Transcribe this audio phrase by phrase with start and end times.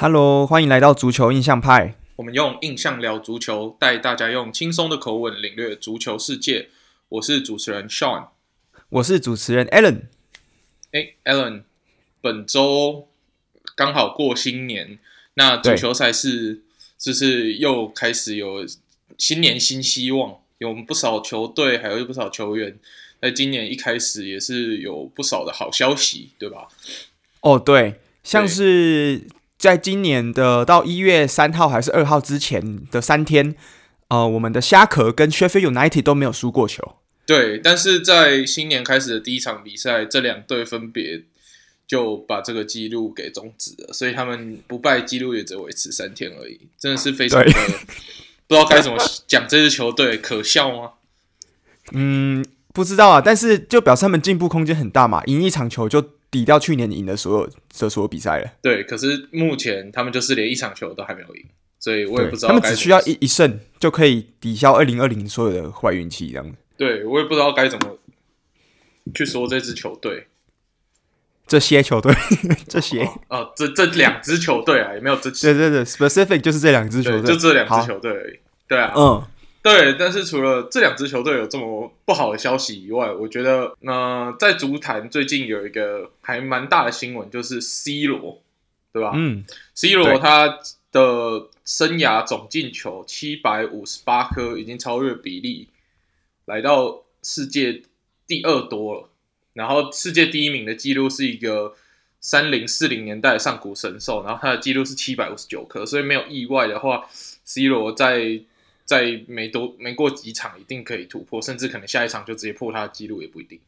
[0.00, 1.96] Hello，欢迎来到足球印象派。
[2.14, 6.68] 我们用印象聊足球，带大家用轻松的口吻领略足球世界。
[7.08, 8.28] 我是主持人 Sean，
[8.90, 10.02] 我是主持人 Allen。
[10.92, 11.62] 哎，Alan，
[12.20, 13.08] 本周
[13.74, 15.00] 刚好过新年，
[15.34, 16.62] 那足球赛事
[16.96, 18.64] 就是又开始有
[19.18, 22.78] 新年新希望，有不少球队还有不少球员，
[23.20, 26.68] 在今年一开始也是有不少的好消息，对吧？
[27.40, 29.26] 哦，对，像是。
[29.58, 33.56] 在今年的到一月三号还是二号之前的三天，
[34.06, 36.94] 呃，我们的虾壳跟 Sheffield United 都没有输过球。
[37.26, 41.24] 对，但是在新年开始的第一场比赛，这两队分别
[41.88, 47.52] 就把这个记录给终止了，所以他们不败记录也只维持三天而已，真的是非常的
[48.46, 50.92] 不知道该怎么讲这支球队可笑吗？
[51.92, 56.10] 嗯，不知道啊，但是就表示他们进步空间很大嘛，赢一场球就。
[56.30, 58.50] 抵掉去年赢的所有的所有比赛了。
[58.62, 61.44] 对，可是目前他们就是连一场球都还没有赢，
[61.78, 62.48] 所以我也不知道。
[62.48, 66.56] 他们只需要一一胜就可以抵消二零二零所有的坏运气，这样子。
[66.76, 67.98] 对，我也不知道该怎么
[69.14, 70.26] 去说这支球队，
[71.46, 72.14] 这些球队，
[72.68, 78.38] 这些哦，哦，这这两支球队啊，也没有这对对对，specific 就是这两支球队，就这两支球队而已。
[78.68, 79.24] 对啊，嗯。
[79.60, 88.40] 对，但是除了这两支球队有这么不好的消息以外，我觉得，那、呃、在足坛最近有一个还蛮大的新闻，就是 C 罗，
[88.92, 89.12] 对吧？
[89.14, 90.60] 嗯，C 罗他
[90.92, 95.68] 的生涯总进球七百五十八颗，已经超越比利，
[96.46, 97.82] 来到世界
[98.26, 99.08] 第二多了。
[99.52, 101.74] 然后世界第一名的记录是一个
[102.20, 107.06] 三零四零年代的上古神兽，然后他的记录是七百五十九颗，所以没有意外的话
[107.44, 108.40] ，C 罗在
[108.88, 113.60] 在没多没过几场，一定可以突破，甚至可能下一场就直接破他的记录也不一定。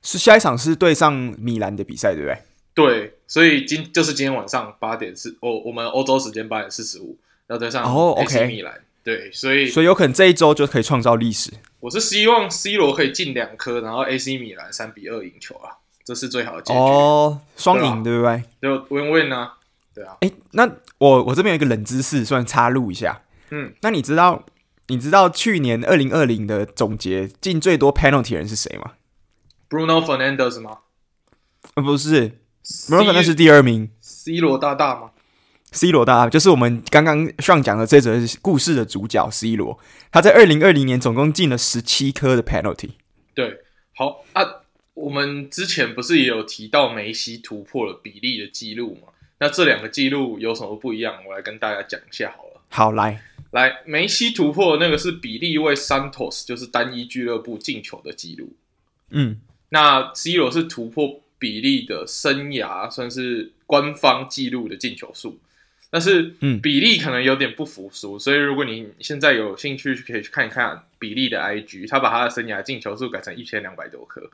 [0.00, 2.38] 是下一场是对上米兰的比赛，对不对？
[2.72, 7.82] 对，所以今就是今天晚上八点四，我，我们欧洲时间八点四十五要对上
[8.14, 8.80] AC 米兰。
[9.02, 11.50] 对，所以所以有可能这一周就可以创造历史。
[11.80, 18.42] 我是希望 C 罗可以进两颗，然后 AC 米兰三比二赢球啊，这是最好的结局哦，双赢对不对？
[18.62, 19.54] 就 win win 啊？
[19.92, 20.16] 对啊。
[20.20, 20.64] 哎，那
[20.98, 23.20] 我我这边有一个冷知识，算插入一下。
[23.56, 24.44] 嗯，那你知道
[24.88, 28.94] 你知道去年二零二零的总结进最多 penalty 人是谁吗
[29.70, 30.78] ？Bruno Fernandes 吗？
[31.74, 33.90] 呃，不是，Bruno Fernandes 是第二名。
[34.00, 35.12] C 罗大大吗
[35.70, 39.78] ？C 罗大大就是我们刚刚上讲的这则故事的主角 C 罗，
[40.10, 42.90] 他在二零二零年总共进了十七颗的 penalty。
[43.34, 43.60] 对，
[43.94, 44.42] 好啊，
[44.94, 49.12] 我们之前不是也有提到梅西突破了比利的记录吗？
[49.38, 51.14] 那这两个记录有什么不一样？
[51.28, 52.60] 我来跟大家讲一下好了。
[52.68, 53.22] 好，来。
[53.54, 58.52] 来，梅西突破的那个是比利为 Santos，就是单一俱乐部进球的记录。
[59.10, 65.38] 嗯，那 C 罗是突破比利的生涯算是官方记录的进球数，
[65.88, 74.28] 但是嗯，比利可能有点不服输，所以如果你现在有兴趣，可以去看一看比利的 IG，他把他的生涯进球数改成一千两百多颗。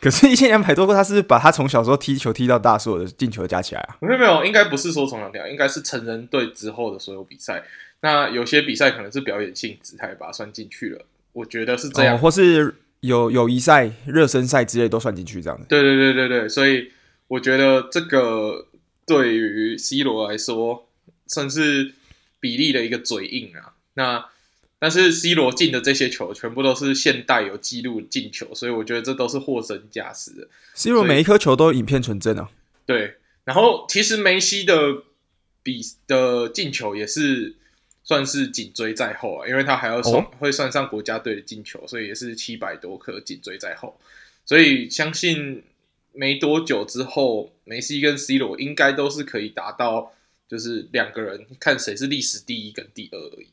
[0.00, 3.98] 可是，一千两百多个，他是把他从小时候踢球踢到大，所有的进球加起来啊？
[4.00, 7.62] 没有没有，应该不是说从小踢，应该是成人队之后的所有比赛。
[8.00, 11.04] 那有些比赛可能是表演性质，他也把它算进去了。
[11.34, 15.66] 我觉得是这样，哦、或是有友谊赛、热身赛之类都算进去这样子。
[15.68, 16.90] 对对对对对，所以
[17.28, 18.66] 我觉得这个
[19.06, 20.88] 对于 C 罗来说，
[21.26, 21.92] 算是
[22.40, 23.74] 比利的一个嘴硬啊。
[23.94, 24.24] 那。
[24.80, 30.48] 但是 C 罗进的这些球全部都是现代有记录进球，所以我觉得这都是货真价实的。
[30.74, 32.50] C 罗每一颗球都有影片存证啊。
[32.86, 35.02] 对，然后其实梅西的
[35.62, 37.56] 比的进球也是
[38.02, 44.00] 算是紧追在后啊，因为他还要算、哦、会算上国家队的进球，所以也是七百多颗紧追在后。
[44.46, 45.62] 所以相信
[46.12, 50.14] 没多久之后，梅西跟 C 罗应该都是可以达到，
[50.48, 53.48] 就是两个人看谁是历史第一跟第二而已。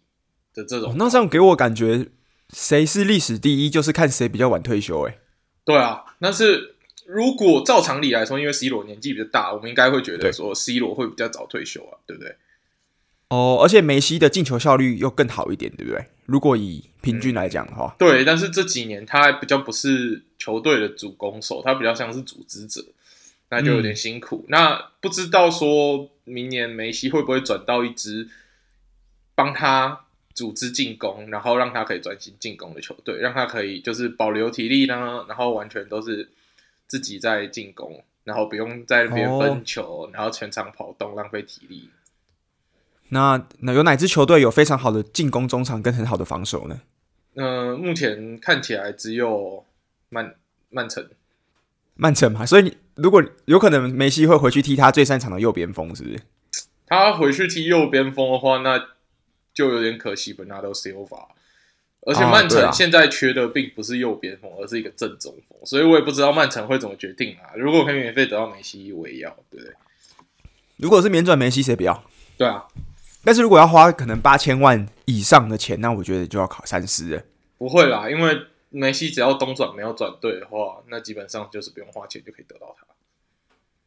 [0.57, 2.07] 的这种，那这样给我感觉，
[2.51, 5.03] 谁是历史第一，就是看谁比较晚退休。
[5.03, 5.19] 哎，
[5.63, 6.75] 对啊，但是
[7.05, 12.35] 如果照常理来说，因为 C 罗年纪比较大，我们应该会觉得说 C 罗会比较早退休啊，对不对？
[13.29, 16.03] 哦，而且梅西的进球效率又更好一点，对不对？
[16.25, 18.25] 如果以平均来讲的话，嗯，对。
[18.25, 22.83] 但是这几年他还比较不是球队的主攻手，他比较像是组织者，
[23.49, 24.45] 那就有点辛苦。
[24.47, 28.27] 嗯，那不知道说明年梅西会不会转到一支
[29.35, 30.05] 帮他。
[30.37, 36.29] 组织进攻，然后让他可以专心进攻的球队，让他可以就是保留体力呢，然后完全都是
[36.85, 41.89] 自己在进攻，然后不用在那边分球，哦、然后全场跑动浪费体力。
[43.09, 46.81] 那那有哪支球队有非常好的进攻中场跟很好的防守呢？
[47.33, 49.66] 嗯、呃，目前看起来只有
[50.09, 50.35] 曼
[50.69, 51.09] 曼城。
[51.95, 56.19] 曼城嘛，所以你如果有可能梅西会回去踢他最擅长的右边锋，是不是？
[56.85, 58.85] 他回去踢右边锋的话，那
[59.57, 61.27] 就有点可惜本纳多西尔瓦。
[62.01, 67.51] 而且曼城现在缺的并不是右边锋，而是一个正中锋，所以我也不知道曼城会怎么决定啊。
[67.55, 69.73] 如果可以免费得到梅西，我也要，对不对？
[70.77, 72.03] 如果是免转梅西，谁不要？
[72.37, 72.65] 对啊。
[73.25, 77.23] 但是如果要花可能八千万以上的钱，那我觉得就要考三思了。
[77.57, 78.37] 不会啦，因为
[78.69, 82.85] 梅西只要东转没有转对的话，那基本上就是不用花钱就可以得到他。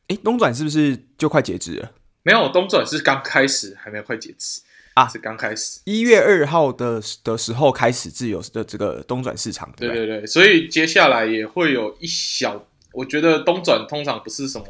[0.08, 1.92] 哎，东转是不是就快截止了？
[2.22, 4.60] 没有，东转是刚开始，还没有快截止。
[4.94, 14.66] 啊，是刚开始，一月二号的的时候开始自由的这个东转市场，对对对，所以接下来也会有一小，我觉得东转通常不是什么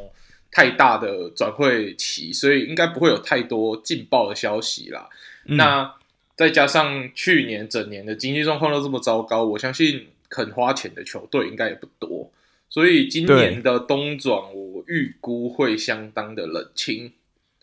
[0.53, 5.09] 太大的转会期，所以应该不会有太多劲爆的消息啦。
[5.47, 5.95] 嗯、那
[6.37, 12.31] 再加上去年整年的经济状况都这么糟糕，我相信肯花钱的球队应该也不多，
[12.69, 17.15] 所以今年的东转我预估会相当的冷清。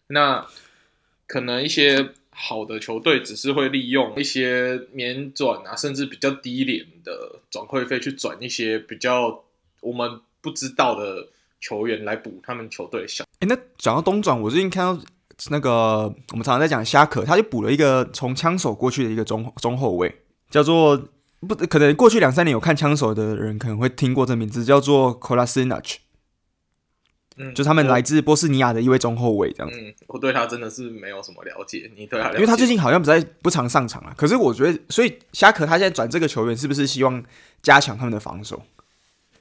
[0.07, 0.47] 那
[1.27, 2.09] 可能一些。
[2.39, 9.43] 好的球队只是会利用一些免转啊，甚至比较低廉的转会费去转一些比较
[9.81, 11.27] 我们不知道的
[11.59, 13.23] 球员来补他们球队小。
[13.39, 15.03] 哎，那讲到东转，我最近看到
[15.49, 20.95] 那个我们常常在讲虾可，他就补了一个从枪手过去的一个中中后卫，叫做
[21.39, 25.95] 不可能过去两三年有看枪手的人可能会听过这名字，叫做 Kolasinac。
[27.37, 29.79] 嗯，就他们来自波斯尼亚的一位中后卫，这样子。
[29.79, 31.89] 嗯，我对他真的是没有什么了解。
[31.95, 32.37] 你对他了解？
[32.37, 34.13] 因为他最近好像不在不常上场啊。
[34.17, 37.23] 可是我觉得，所以虾壳他现在转这个球员，是不是希望
[37.61, 38.61] 加强他们的防守？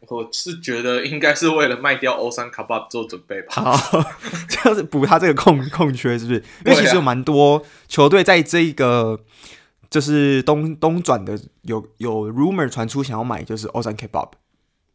[0.09, 3.55] 我是觉得应该是为了卖掉欧三卡巴做准备吧。
[3.55, 4.05] 好，
[4.49, 6.39] 这样子补他这个空空缺，是不是？
[6.65, 9.19] 因为其实有蛮多球队在这个
[9.91, 14.29] 就是东东转的有有 rumor 传出想要买，就是欧山卡巴。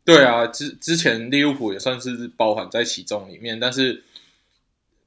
[0.04, 4.04] 对啊，之之前利物浦也算是包含在其中里面，但是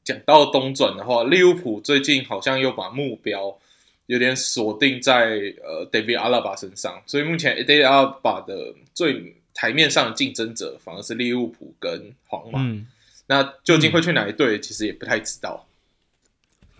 [0.04, 3.58] 讲到东转的话，利物浦最近好像又把目标
[4.06, 12.60] 有点锁定在呃 David Alaba 身上，所以目前 David Alaba 的最台面上的竞争者反而是利物浦跟皇马。
[12.62, 12.86] 嗯，
[13.26, 15.66] 那究竟会去哪一队，其实也不太知道。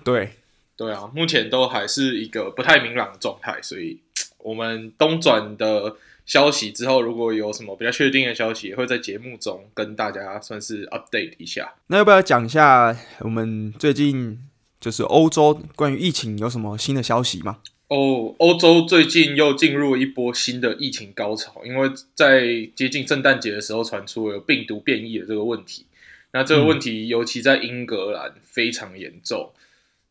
[0.05, 0.35] 对，
[0.77, 3.99] 对啊，目前都还是一个不太明朗的状态，所以
[4.39, 5.97] 我们东转的。
[6.27, 11.75] 消息之后，如果有什么比较确定的消息，也会在节目中跟大家算是 update 一下。
[11.89, 14.39] 那要不要讲一下我们最近
[14.81, 17.59] 就是欧洲关于疫情有什么新的消息吗？
[17.89, 22.43] 哦，欧洲最近又进入一波新的疫情高潮，因为在
[22.75, 25.85] 接近圣诞节的时候传出了有病毒变异的这个问题。
[26.33, 29.61] 那这个问题尤其在英格兰非常严重，嗯、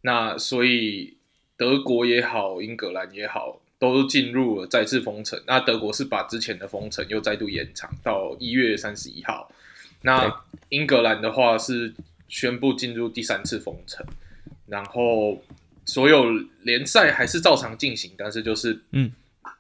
[0.02, 1.16] 那所以
[1.58, 3.60] 德国也好，英格兰也好。
[3.92, 9.52] 都进入了再次封城，那德国是把之前的封城又再度延长到一月三十一号。
[10.04, 11.94] 那英格兰的话是
[12.30, 14.06] 宣布进入第三次封城，
[14.68, 15.42] 然后
[15.86, 16.26] 所有
[16.62, 19.12] 联赛还是照常进行，但是就是嗯，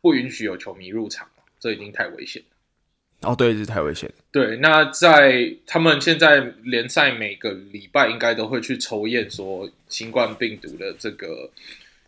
[0.01, 1.27] 不允许有球迷入场，
[1.59, 3.29] 这已经太危险了。
[3.29, 4.11] 哦，对，这太危险。
[4.31, 11.49] 对，那在他们现在联赛每个礼拜应该都会去抽验说新冠病毒的这个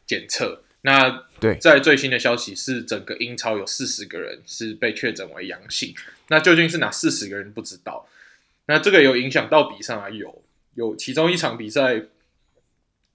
[0.06, 0.62] 检测。
[0.86, 5.96] 那对，在最新的消息是，整个英超有四十个人是被确诊为阳性。
[6.28, 8.08] 那究竟是哪四十个人不知道？
[8.68, 10.08] 那这个有影响到比赛吗？
[10.12, 10.44] 有，
[10.76, 12.04] 有其中一场比赛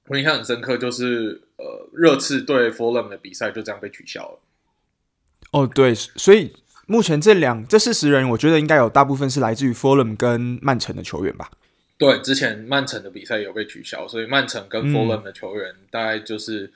[0.09, 4.41] 我印象很深刻，就是呃热刺对 Fulham 的比赛就这样被取消了。
[5.53, 6.53] 哦，对，所以
[6.87, 11.53] 目前这两这四十人，我觉得应该有大部分是来自于 Fulham 跟曼城的球员吧？
[11.99, 16.73] 对，之前曼城的比赛有被取消，所以曼城跟 Fulham 的球员大概就是。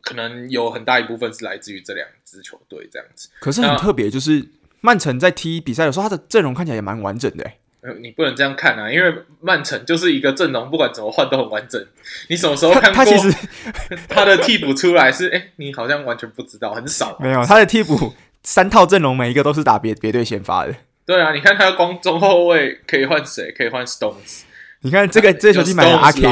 [0.00, 4.44] 可能有很大一部分是来自于这两支球队这样子，可是很特别，就是
[4.80, 7.50] 曼城在踢比赛的时候，他的阵容看起来也蛮完整的。
[7.82, 11.84] 呃，你不能这样看啊，因为曼城就是一个阵容，不管怎么换都很完整。
[12.28, 13.04] 你什么时候看过他？
[13.04, 13.46] 他其实
[14.08, 17.16] 他的替补出来是，哎、欸，你好像完全不知道，很少。
[17.20, 20.74] 没有，他的替补三套阵容，每一个都是打别别队先发的。
[21.04, 23.52] 对啊，你看他光中后卫可以换谁？
[23.52, 24.42] 可以换 Stones。
[24.80, 26.22] 你看这个这球季买的阿 K，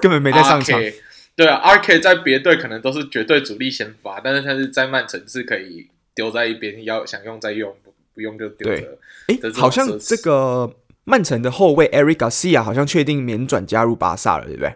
[0.00, 0.80] 根本没在上场。
[1.36, 8.98] 对啊，RK 在别队可能都是绝对主力先发，但是他是在曼城是可以丢在一边，要想用再用，不不用就丢着。
[9.26, 14.74] 哎，好像这个曼城的后卫 Eric Garcia 好像确定免转加入巴萨了，对不对？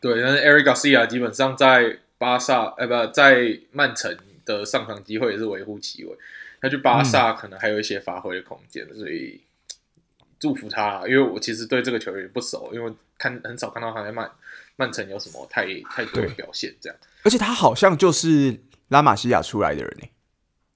[0.00, 6.16] 对，但是 Eric Garcia 基本上在巴萨，呃，不，在曼城的上场机会也是微乎其微，
[6.60, 9.40] 他去巴萨可能还有一些发挥的空间，嗯、所以
[10.38, 11.02] 祝福他。
[11.06, 14.30] 因为我其实对这个球员不熟，因为看很少看到他在曼。
[14.80, 16.72] 曼城有什么太太多的表现？
[16.80, 18.56] 这样，而且他好像就是
[18.90, 20.06] 拉玛西亚出来的人呢，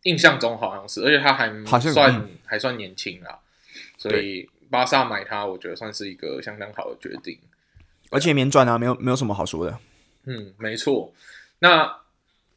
[0.03, 3.39] 印象中好像是，而且他还好像算还算年轻啊。
[3.97, 7.39] 所以巴萨买他，我觉得算是一个相当好的决定，
[8.11, 9.79] 而且免转啊，没有没有什么好说的。
[10.25, 11.15] 嗯，没错。
[11.61, 12.01] 那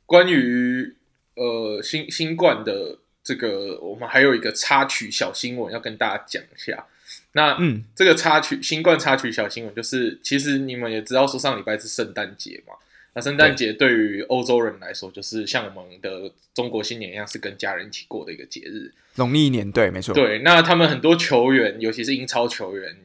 [0.07, 0.95] 关于
[1.35, 6.88] 呃新新冠的这个，我们还有一个插曲小新闻要跟大家讲一下。
[7.36, 12.74] 那嗯，这个插曲新冠插曲小新闻就是，其实你们也知道，说上礼拜是圣诞节嘛。
[13.13, 18.94] 那圣诞节对于欧洲人来说，就是像我们的中国新年一样，是跟家人一起过的一个节日。
[19.15, 20.13] 农历年，对，没错。
[20.13, 22.98] 对，那他们很多球员，尤其是英超球员，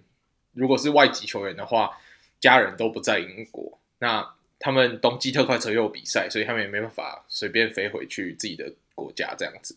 [0.55, 1.99] 如果是外籍球员的话，
[2.39, 3.81] 家人都不在英国。
[3.99, 4.29] 那
[4.61, 9.77] 他们冬季特快车又有比赛，所以他们也没办法随便飞回去自己的国家这样子。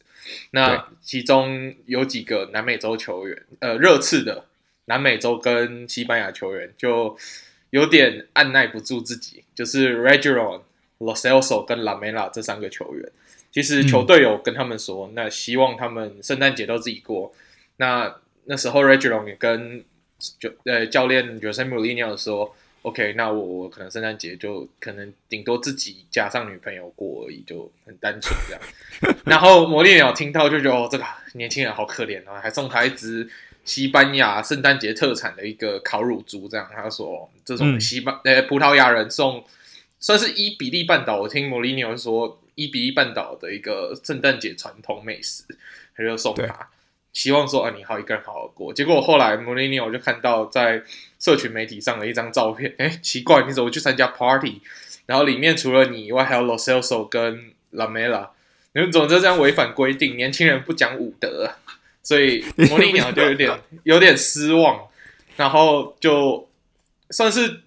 [0.51, 4.45] 那其中有几个南美洲球员，呃，热刺的
[4.85, 7.17] 南美洲跟西班牙球员就。
[7.73, 10.61] 有点按捺不住自己，就是 Reguilón、
[10.99, 13.11] Lo Celso 跟 Lamela 这三个球员，
[13.51, 17.33] 其实球队有跟他们说，嗯、那希望他们圣诞节都自己过。
[17.77, 19.83] 那那时候 Reguilón 也跟
[20.37, 28.61] 就呃教练 Jose Mourinho 说，OK，那我我可能圣诞节就可能顶多自己加上女朋友过而已，就很单纯这样。
[29.25, 33.27] 然后摩利鸟听到就觉得，哦，这个年轻人好可怜啊，还送他一只。
[33.65, 39.41] 西班牙圣诞节特产的一个烤乳猪，这样他说，这种西班呃、嗯欸、葡萄牙人送，
[40.01, 41.21] 算是伊比利半岛。
[41.21, 45.45] 我听莫里尼奥说，伊比利半岛的一个圣诞节传统美食，
[45.95, 46.69] 他就送他，
[47.13, 48.73] 希望说啊，你好一个人好好过。
[48.73, 50.83] 结果后来莫里尼奥就看到在
[51.19, 54.61] 社群媒体上的一张照片，哎、欸，奇怪，你怎么去参加 party？
[55.05, 58.29] 然后里面除了你以外，还有 Lo Celso 跟 Lamela，
[58.73, 61.55] 你们总之这样违反规定，年轻人不讲武德。
[62.05, 63.49] 所以魔力鸟就有点
[63.83, 64.89] 有点失望，
[65.37, 66.49] 然后就
[67.11, 67.61] 算是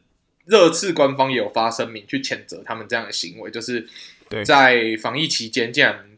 [0.44, 3.88] 热刺官方也有发声明去谴责他们这样的行为，就是
[4.44, 6.10] 在防疫期间竟然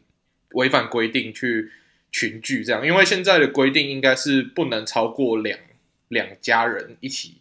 [0.51, 1.71] 违反规定去
[2.11, 5.59] 群聚这样，因为现在的规定应该是不能超过两
[6.07, 7.35] 两家人一起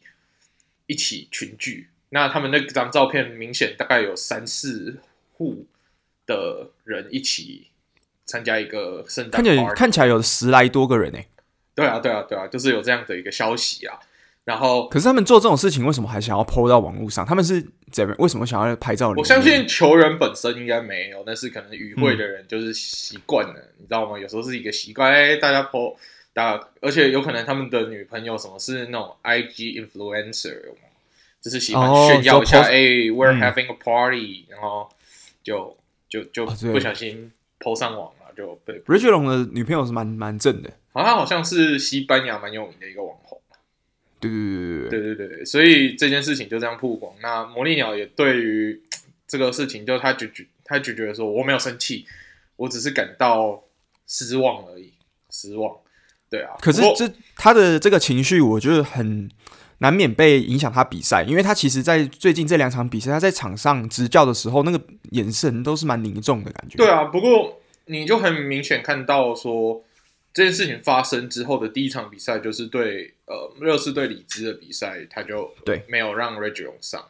[0.87, 4.99] 一起群聚，那他们那张照片明显大概有三四
[5.35, 5.67] 户
[6.27, 7.69] 的人一起。
[8.31, 11.19] 参加一个圣诞，看起来看起来有十来多个人呢。
[11.75, 13.99] 对啊，对啊，对啊，就是有这样的一个消息啊。
[14.49, 17.27] 然后，可是他们做这种事情，为什么还想要 PO 到网络上？
[17.27, 17.63] 他们是
[17.93, 18.15] 怎么？
[18.19, 19.13] 为什么想要拍照？
[19.15, 24.19] 我相信球员本身应该没有，但是可能与会的人就是习惯了，嗯、你知道吗？
[24.19, 25.97] 有时候是一个习惯，哎，大家 PO，
[26.33, 30.63] 大家，而且有可能他们的女朋友什么是那种 IG influencer，
[31.43, 34.89] 就是喜欢炫耀一下，哎、哦、，we're having a party，、嗯、然后
[35.45, 35.77] 就
[36.09, 38.15] 就就不小心 PO 上网了。
[38.35, 43.28] 就被 Reguilón 的女朋友是蛮蛮正的，好像好像是西班牙蛮有名的一个网红。
[44.21, 47.13] 对对对对对对，所以这件事情就这样曝光。
[47.23, 48.81] 那魔力鸟也对于
[49.27, 52.07] 这个事情，就他就觉他就觉得说，我没有生气，
[52.57, 53.63] 我只是感到
[54.07, 54.93] 失望而已，
[55.31, 55.77] 失望。
[56.31, 59.31] 对啊，可是这他的这个情绪，我觉得很
[59.79, 66.77] 难免被影响他比赛，因为他其实，在最近这两场比赛，他在场上执教的时候，那个眼神都是蛮凝重的感觉。
[66.77, 67.61] 对啊，不过。
[67.91, 69.83] 你就很明显看到说，
[70.35, 77.09] 这件事情发生之后的第一场比赛就是对呃热刺对里兹的比赛，他就对没有让 Reguilón 上，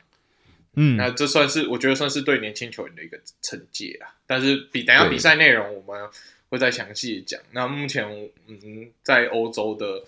[0.74, 4.16] 嗯，那这算是我觉得算是对年轻球员的一个惩戒啊。
[4.26, 6.08] 但是比等下比赛内容我们
[6.48, 7.40] 会再详细讲。
[7.52, 8.04] 那目前
[8.46, 10.04] 嗯在欧洲的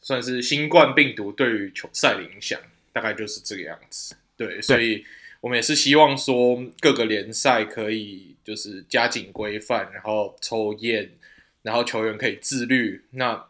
[0.00, 2.60] 算是新冠病毒对于球赛的影响
[2.92, 5.04] 大概就是这个样子，对，对所以。
[5.42, 11.10] 我们也是希望说各个联赛可以就是加紧规范，然后抽验，
[11.62, 13.04] 然后球员可以自律。
[13.10, 13.44] 那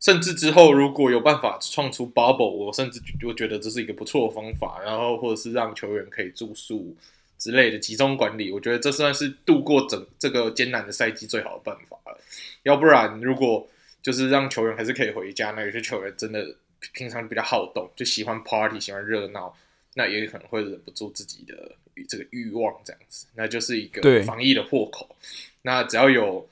[0.00, 4.80] 甚至之后如果有办法创出 bubble，我甚至就觉得这是一个不错的方法。
[4.84, 6.96] 然后或者是让球员可以住宿
[7.38, 12.18] 之类的集中管理，我觉得这算是度过整这个艰难的赛季最好的办法了。
[12.62, 13.66] 要不然如果
[14.02, 16.56] 就是让球员还是可以回家，那有些球员真的
[16.92, 19.56] 平常比较好动，就喜欢 party，喜欢热闹。
[19.96, 21.70] 那也可能会忍不住自己的
[22.08, 25.14] 这个欲望，这样子，那就是一个防疫的破口。
[25.62, 26.48] 那只要有，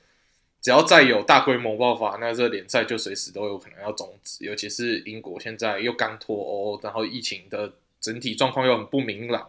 [0.63, 4.43] 只要再有大规模爆发，那这联赛就随时都有可能要终止。
[4.45, 9.47] 尤其是英国现在又刚脱欧，然后疫情的整体状况又很不明朗，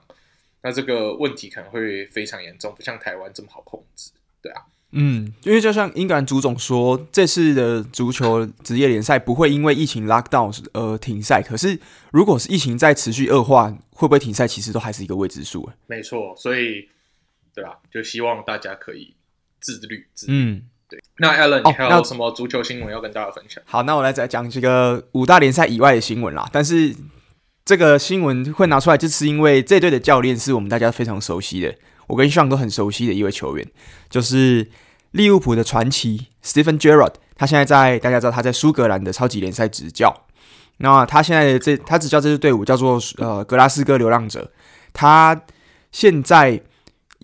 [0.63, 4.11] 那这个问题可能会非常严重，不像台湾这么好控制。
[4.43, 4.63] 对啊。
[4.97, 11.43] 嗯，因为就像英格兰足总说，这次的足球职业联赛不会因为疫情 lockdown 而停赛。
[11.43, 11.77] 可是，
[12.13, 15.69] 如果是疫情再持续恶化，会不会停赛，其实都还是一个未知数。
[15.89, 16.89] 没错，所以，
[17.53, 19.15] 对啊，就希望大家可以
[19.61, 20.07] 自律。
[20.15, 20.63] 自律嗯，
[20.95, 21.03] 对。
[21.19, 23.63] 那 Alan，你还有什么足球新闻要跟大家分享？
[23.67, 26.49] 好，那我来再讲几个五大联赛以外的新闻啦。
[26.53, 26.95] 但是，
[27.65, 31.75] 这个新闻会拿出来，就是因为这队的教练是我们大家非常熟悉的，
[32.07, 33.67] 我跟 Sean 都很熟悉的一位球员，
[34.09, 34.69] 就是。
[35.15, 40.13] 利物浦的传奇 Stephen Gerrard 他现在在大家知道他在苏格兰的超级联赛执教。
[40.79, 44.51] 那他现在的这他执教这支队伍叫做呃格拉斯哥流浪者，
[44.93, 45.41] 他
[45.93, 46.61] 现在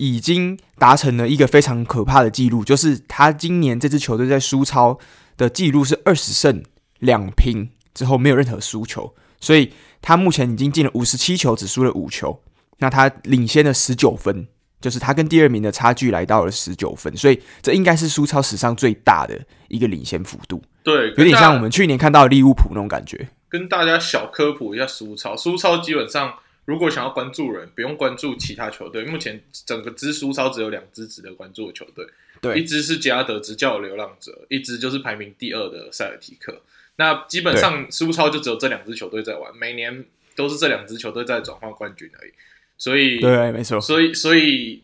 [0.01, 4.97] 已经达成了一个非常可怕的记录，就是他今年这支球队在苏超
[5.37, 6.63] 的记录是二十胜
[6.97, 12.41] 两平之后没有任何输球，所以他目前已经进了五十七球，只输了五球。
[12.79, 14.47] 那他领先了十九分，
[14.79, 20.59] 就是他跟第二名的差距来到了十九分，所以这应该是苏超史上最大的一个领先幅度。
[20.81, 23.29] 对，有点像我们去年看到的利物浦那种感觉。
[23.47, 26.33] 跟大家小科普一下苏超，苏超基本上
[26.65, 29.03] 如果想要关注人，不用关注其他球队。
[29.05, 32.05] 目前整个支苏超只有两支值得关注的球队，
[32.39, 36.61] 对，一支是杰拉德执教的流浪者，一支就是排名第二的塞尔提克。
[36.97, 42.31] 那基本上苏超就只有这两支球队在玩，每年都是这两支球队在转换冠军而已。
[42.77, 43.81] 所以，对，没错。
[43.81, 44.83] 所以，所以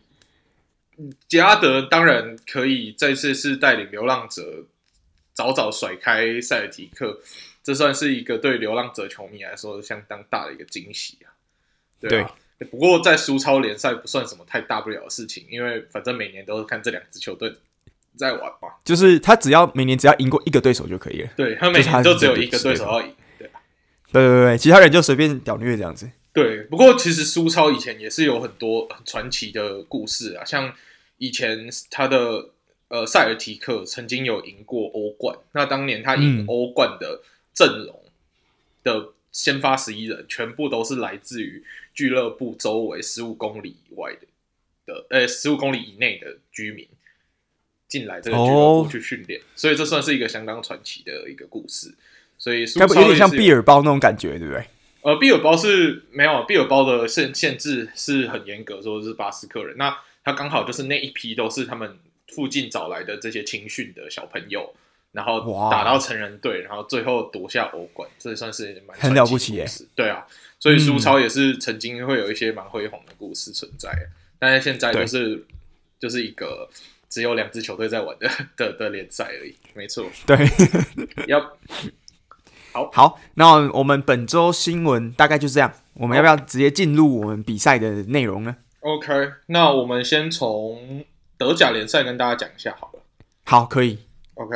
[1.28, 4.66] 杰拉德当然可以在这次带领流浪者
[5.34, 7.20] 早早甩开塞尔提克。
[7.64, 11.28] 这算是一个对流浪者球迷来说相当大的一个惊喜啊！
[12.00, 17.54] 对啊，对，不过在苏超联赛不算什么太大不了的事情，因为反正每年都是看这两支球队
[18.16, 18.70] 在玩嘛。
[18.84, 21.30] 就是他只要每年只要赢过一个对手就可以了。
[21.36, 23.14] 对，他每年就只有一个对手要赢。
[23.38, 23.50] 对，
[24.12, 26.10] 对对对，其他人就随便屌虐这样子。
[26.34, 30.74] 对，不过其实苏超以前也是有很多很传奇的故事啊，像
[31.18, 32.50] 以前他的
[32.90, 37.28] 呃塞尔提克曾经有赢过欧冠，那当年他赢欧冠的、嗯。
[37.58, 38.04] 阵容
[38.84, 44.28] 的先发十一人全部都是来自于俱乐部周围十五公里以外的
[44.86, 46.88] 的，呃，十五公里以内的居民
[47.88, 51.94] 进来这个俱乐部去训练，哦，所以这算是一个相当传奇的一个故事。
[52.38, 54.64] 所以苏超有，有点像毕尔包那种感觉，对不对？
[55.02, 64.76] 呃，毕尔包是没有，毕尔包的限限制是很严格，说是巴斯克人，那他刚好就是那一批都是他们附近找来的这些青训的小朋友。
[65.12, 69.66] 然后打到成人队，然后最后夺下欧冠，这也算是蛮很了不起耶。
[69.96, 70.26] 对啊，
[70.60, 75.44] 所以苏超也是曾经会有一些蛮辉煌的故事存在，嗯、但是现在就是
[76.00, 76.70] 就是一个
[77.10, 79.56] 只有两支球队在玩的 的的联赛而已。
[79.74, 80.38] 没错，对，
[81.28, 81.40] 要
[82.74, 91.04] 好好，那我们本周新闻大概就这样，我们要不要直接进入我们比赛的内容呢？OK，那我们先从
[91.38, 93.00] 德甲联赛跟大家讲一下好了。
[93.46, 94.00] 好，可以。
[94.36, 94.56] OK。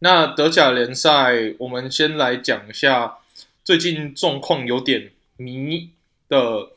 [0.00, 3.18] 那德甲联赛，我们先来讲一下
[3.64, 5.90] 最近状况有点迷
[6.28, 6.68] 的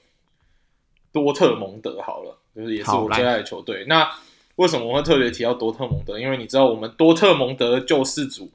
[1.12, 3.86] 多特蒙德好了，就是也是我最爱的球队。
[3.88, 4.12] 那
[4.56, 6.20] 为什么我会特别提到多特蒙德？
[6.20, 8.52] 因为你知道我们多特蒙德的救世主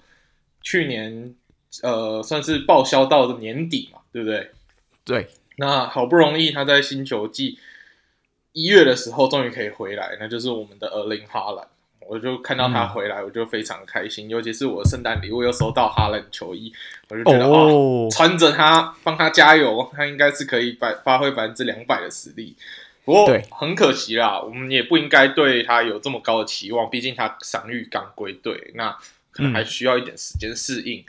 [0.62, 1.34] 去年
[1.82, 4.50] 呃算是报销到的年底嘛，对不对？
[5.04, 5.28] 对。
[5.58, 7.58] 那好不容易他在新球季
[8.52, 11.66] 一月的时候终于可以回来，那就是我们的厄林哈兰。
[12.08, 14.28] 我就看到他回来，我就非常开心。
[14.28, 16.72] 嗯、尤其是我的圣诞礼物又收到哈兰球衣，
[17.08, 22.56] 我就觉得哦，穿着它帮他加油，他应该是可以百发挥百分之两百的实力。
[23.04, 28.96] 不过很可惜啦，我们也不应该对他有这么高的期望，毕竟他伤愈刚归队，那
[29.30, 31.00] 可能还需要一点时间适应。
[31.00, 31.04] 嗯、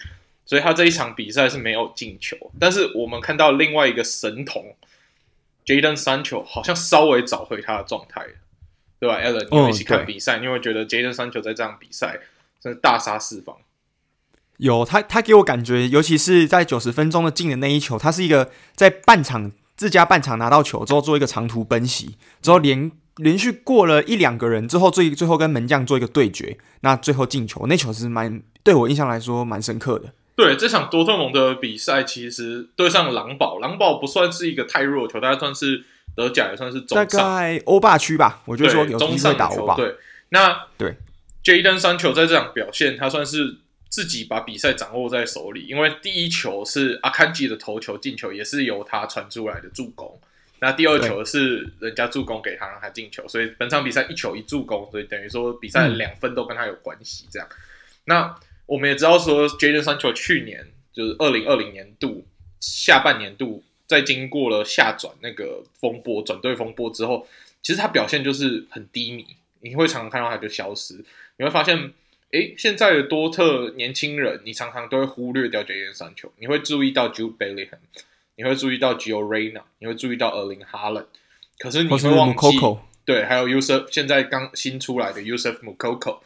[0.46, 2.36] 所以他这一场比赛是没有进球。
[2.60, 4.76] 但是我们看到另外一个神童
[5.66, 8.26] Jaden Sancho 好像稍微找回他的状态。
[9.00, 12.20] 对吧，Allen，你有一起看比赛，嗯、你会觉得杰森三球在这场比赛
[12.60, 13.56] 真的大杀四方。
[14.58, 30.12] 有他，他给我感觉，尤其是在九十分钟的进的那一球，他是一个在半场自家半场拿到球之后做一个长途奔袭，之后连连续过了一两个人之后，最最后跟门将做一个对决，那最后进球，那球是蛮对我印象来说蛮深刻的。
[30.36, 35.86] 对，这场多特蒙德的比赛，其实对上狼堡，狼堡不算是一个太弱的球，大家算是。
[36.18, 38.42] 德甲也算是中上，大概欧霸区吧。
[38.46, 39.76] 我就说有机会打欧霸。
[39.76, 39.96] 对，
[40.30, 40.96] 那对
[41.44, 45.68] ，Jadon Sancho 在这场表现，他算是自己把比赛掌握在手里。
[45.68, 50.20] 因为第一球是阿坎吉的头球进球，也是由他传出来的助攻。
[50.60, 53.28] 那第二球是人家助攻给他，让他进球。
[53.28, 57.28] 所以本场比赛一球一助攻，所以等于说比赛两分都跟他有关系。
[57.30, 57.56] 这样，嗯、
[58.06, 62.26] 那我们也知道说，Jadon Sancho 去年就是二零二零年度
[62.60, 63.64] 下半年度。
[63.88, 67.28] 在经过了下转那个风波、转队风波之后，
[67.62, 69.26] 其实他表现就是很低迷。
[69.62, 71.04] 你会常常看到他就消失，
[71.38, 71.94] 你会发现，
[72.32, 76.30] 诶，现在的多特年轻人，你常常都会忽略掉 Jadon Sancho。
[76.38, 77.80] 你会注意到 Jude Bellingham，
[78.36, 81.06] 你会注意到 Gio Reyna，你会注意到 Erling Haaland，
[81.58, 82.60] 可是你会忘记，
[83.06, 86.20] 对，还有 Youssef 现在刚新出来的 Youssef Moukoko，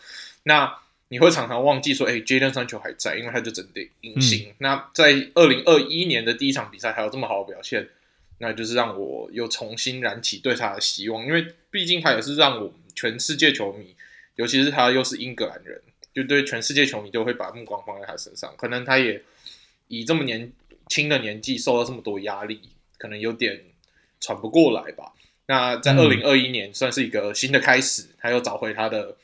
[0.43, 0.81] 那。
[1.11, 4.47] 你会常常忘记说，哎，Jadon Sancho 还在，因为他就整队隐形。
[4.47, 7.89] 嗯、那在二零二一年的第一场比赛还有这么好的表现，
[8.37, 11.25] 那就是让我又重新燃起对他的希望。
[11.25, 13.93] 因为毕竟他也是让我们全世界球迷，
[14.37, 15.81] 尤其是他又是英格兰人，
[16.15, 18.55] 就对全世界球迷都会把目光放在他身上。
[18.57, 19.21] 可能他也
[19.89, 20.49] 以这么年
[20.87, 22.61] 轻的年纪受到这么多压力，
[22.97, 23.61] 可能有点
[24.21, 25.11] 喘不过来吧。
[25.47, 29.17] 那在二零二一年算是一个新的开始，他又找回他的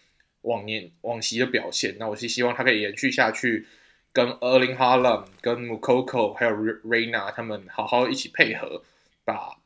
[0.48, 1.96] 往年往昔的表现。
[2.00, 3.68] 那我是希望他可以延续下去，
[4.14, 8.84] 跟 Erling Haaland、跟 Moukoko 还有 Reina 他们好好一起配合，
[9.26, 9.58] 把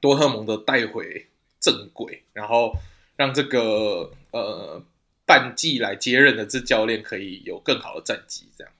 [0.00, 1.26] 多特蒙德带回
[1.60, 2.76] 正轨，然后
[3.16, 4.82] 让这个呃
[5.26, 8.48] 半季来接任的这教练可以有更好的战绩。
[8.56, 8.72] 这样，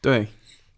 [0.00, 0.26] 对。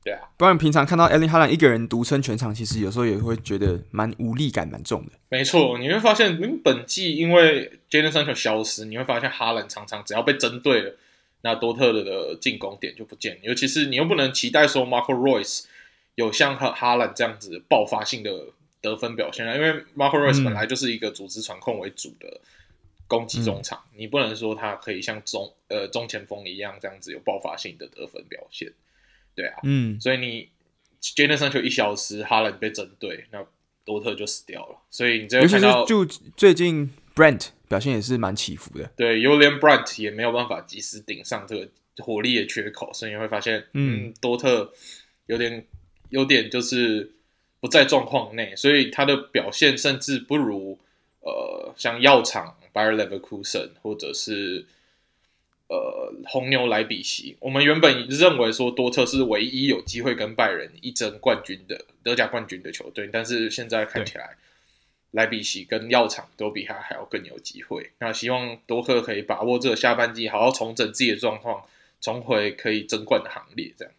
[0.02, 5.12] 对啊，不然平常看到 Erling Haaland 一个人独撑全场，其实有时候也会觉得蛮无力感蛮重的。
[5.28, 10.96] 没错，你会发现，因为本季因为 Jaden Sancho 消失，你会发现哈兰常常只要被针对了，
[11.42, 13.38] 那多特的的进攻点就不见。
[13.42, 15.64] 尤其是你又不能期待说 Marco Reus
[16.14, 18.46] 有像哈哈兰这样子爆发性的
[18.80, 22.40] 得分表现啊，因为 Marco Reus 本来就是一个组织传控为主的
[23.06, 28.72] 攻击中场，嗯、你不能说他可以像中呃中前锋一样这样子有爆发性的得分表现。
[29.40, 30.48] 对啊，嗯，所以你
[31.00, 33.42] Jadon Sancho 一消失，哈兰被针对，那
[33.84, 34.76] 多特就死掉了。
[34.90, 36.04] 所以你这看到，就
[36.36, 38.90] 最近 Brandt 表现也是蛮起伏的。
[38.96, 41.68] 对，Julian Brandt 也没有办法及时顶上这个
[42.04, 44.72] 火力的缺口，所以你会发现，嗯，嗯多特
[45.26, 45.66] 有点
[46.10, 47.10] 有点就是
[47.60, 50.78] 不在状况内，所以他的表现甚至不如
[51.20, 54.66] 呃像药厂 Bayer Leverkusen 或者是。
[55.70, 64.36] 呃，红牛莱比锡，我们原本认为说多特是唯一有机会跟拜仁一争冠军的德甲冠军的球队，但是现在看起来，
[65.12, 67.92] 莱比锡跟药厂都比他还要更有机会。
[68.00, 71.64] 那希望多特可以把握这个下半季，好好重整自己的状况，
[72.00, 73.94] 重回可以争冠的行列，这样。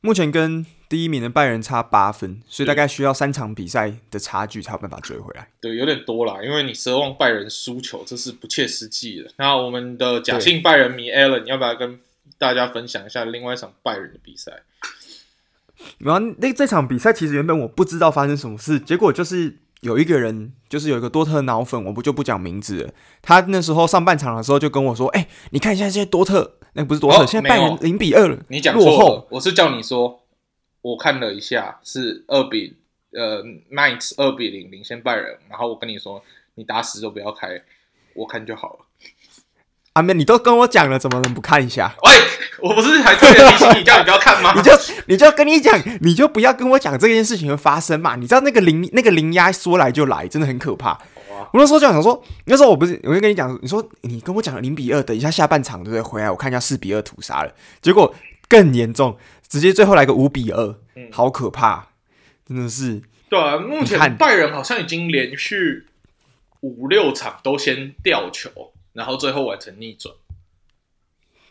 [0.00, 5.48] 目前跟第一名的拜仁差八分，所以大概需要三场比赛的差距才有办法追回来。
[5.60, 9.30] 对，有点多啦，因为你奢望拜仁输球，这是不切实际的。
[9.36, 11.98] 那我们的假性拜仁迷 Allen，要不要跟
[12.38, 14.52] 大家分享一下另外一场拜仁的比赛？
[15.98, 22.90] 然后那这场比赛其实原本我不知道发生什么事，结果就是有一个人，就是有一个多特脑粉，我不就不讲名字了。
[23.20, 28.38] 他那时候上半场的时候就跟我说：“哎、欸，你看一下这些多特。”那不是多少，哦、现在拜仁零比二了。
[28.46, 30.22] 你讲落后，我是叫你说，
[30.80, 32.76] 我看了一下是二比
[33.12, 36.22] 呃 Mainz 二比零领先拜仁，然后我跟你说，
[36.54, 37.60] 你打死都不要开，
[38.14, 38.78] 我看就好了。
[39.94, 41.92] 阿妹，你都跟我讲了，怎么能不看一下？
[42.04, 42.12] 喂，
[42.68, 44.52] 我不是还特别提醒你，叫你不要看吗？
[44.56, 44.72] 你就
[45.06, 48.14] 你就跟你讲，你就不要跟我讲这件事情会发生嘛。
[48.14, 50.96] 你知道那个零那个零压说来就来，真的很可怕。
[51.52, 56.02] 我那时候就想说，那时候我不是，我就跟你讲，你说你跟我讲了零比二，等一下下半场对不对？
[56.02, 58.14] 回来我看一下四比二屠杀了，结果
[58.48, 61.88] 更严重，直接最后来个五比二，嗯，好可怕，
[62.46, 63.02] 真的是。
[63.28, 65.86] 对啊，目前拜仁好像已经连续
[66.60, 70.14] 五六场都先吊球，然后最后完成逆转。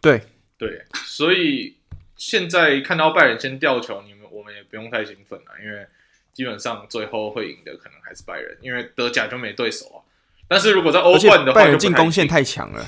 [0.01, 0.23] 对
[0.57, 1.75] 对，所以
[2.15, 5.87] 现在看到拜仁先吊球，你们我们也不用太兴奋了，因为。
[6.37, 9.97] 基本上最后会赢的可能还是拜仁，因为德甲就没对手啊。
[10.47, 12.87] 但是如果在欧冠的话，拜仁进攻线太强了。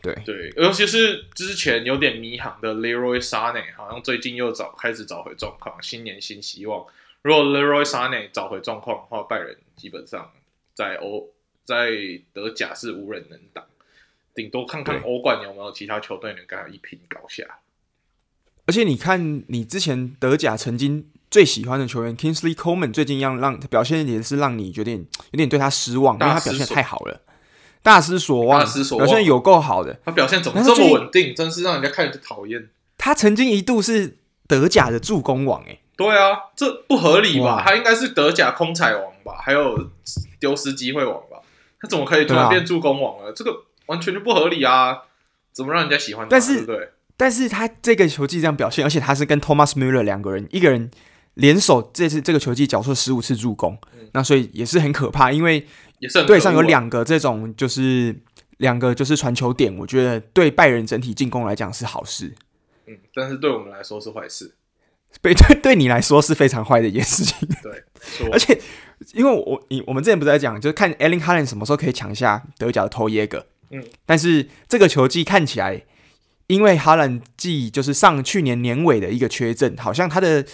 [0.00, 6.86] 对对，尤其是之前有点迷航的 Leroy Sané，好像最近又找开始找回状况，新年新希望。
[7.20, 10.32] 如果 Leroy Sané 找回状况的话，拜仁基本上
[10.72, 11.28] 在欧
[11.66, 11.90] 在
[12.32, 13.62] 德甲是无人能挡，
[14.34, 17.44] 顶多看看欧冠有没有其他球队能跟他一拼高下。
[18.64, 21.10] 而且你看，你之前德甲曾经。
[21.30, 24.98] 最喜欢的球员 Kingsley Coman 最近让让表现也是让你有点
[25.32, 27.20] 有点对他失望，因为他表现太好了，
[27.82, 29.98] 大失所望，大失所望，表现有够好的。
[30.04, 31.34] 他表现怎么这么稳定？
[31.34, 32.68] 真是让人家看着就讨厌。
[32.96, 37.62] 他曾经一度是德甲的助攻王，哎，对啊，这不合理吧？
[37.66, 39.34] 他应该是德甲空彩王吧？
[39.44, 39.90] 还有
[40.38, 41.38] 丢失机会王吧？
[41.80, 43.32] 他怎么可以突然变助攻王了？
[43.32, 45.02] 这个完全就不合理啊！
[45.52, 46.30] 怎么让人家喜欢他？
[46.30, 50.90] 但是，对对但是他这个球技这样表现，而且他是跟 Thomas Müller 两个人，一个人。
[51.36, 55.66] 联手这次这个球季缴出十五次助攻，嗯，那所以也是很可怕，因为
[56.26, 58.16] 队上有两个这种就是
[58.56, 62.34] 两个就是传球点，我觉得对拜仁整体进攻来讲是好事。
[62.86, 64.54] 嗯，但是对我们来说是坏事。
[65.20, 67.46] 对 对，对你来说是非常坏的一件事情。
[67.62, 67.84] 对，
[68.32, 68.58] 而且
[69.12, 73.44] 因为我你我们之前不是在讲，就是看 Erling Haaland 什么时候可以抢下德甲的头耶格。
[73.70, 75.82] 嗯，但是这个球季看起来，
[76.46, 80.46] 因为哈兰季就是上去年年尾的一个缺阵，好像他的。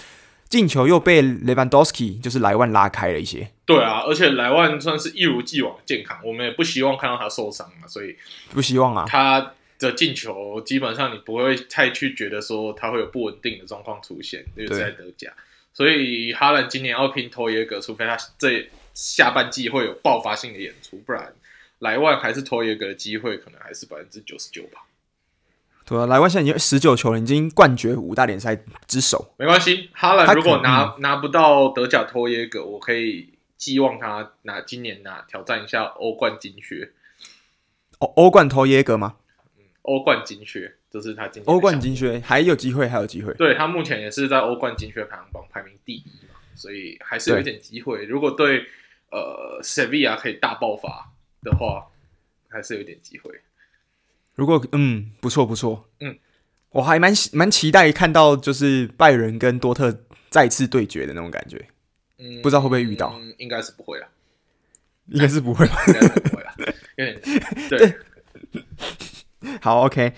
[0.52, 3.50] 进球又被雷万多斯基就是莱万拉开了一些。
[3.64, 8.14] 对啊，而且莱万算是一如既往健康，我们也不希望看到他受伤嘛，所以
[8.50, 9.06] 不希望啊。
[9.08, 15.32] 他的进球基本上你不会太去觉得说他会有不稳定的状况出现，就是在德甲。
[15.72, 21.32] 所以哈兰今年要拼托耶格，除非他这下半季会有爆发性的演出，不然
[21.78, 24.82] 莱万还是托耶格的机会可能还是百分之九十九吧。
[25.92, 29.34] 对啊，莱万现在已经十九球了，已经冠绝五大联赛之首。
[29.36, 36.92] 没关系，哈兰如果拿拿不到德甲托耶格，我可以寄望他拿今年拿挑战一下欧冠金靴。
[37.98, 39.16] 欧欧冠托耶格吗？
[39.82, 43.34] 欧冠金靴，这是他今年欧冠金靴还有机会，还有机会。
[43.34, 48.06] 对，他目前也是在欧冠金靴排行榜排名第一嘛，所以还是有一点机会。
[48.06, 48.64] 如果对
[49.10, 51.86] 呃塞维亚可以大爆发的话，
[52.48, 53.30] 还是有一点机会。
[54.34, 56.16] 如果嗯不错不错，嗯，
[56.70, 61.66] 我还蛮蛮期待看到就是拜仁跟多特再次对决的那种感觉。
[62.18, 63.14] 嗯，不知道会不会遇到？
[63.18, 64.08] 嗯，应该是不会了，
[65.08, 65.76] 应该是不会吧？
[65.88, 66.54] 应该是不会了，
[66.96, 67.20] 有点
[67.68, 67.78] 对。
[67.78, 67.94] 对
[69.60, 70.12] 好，OK。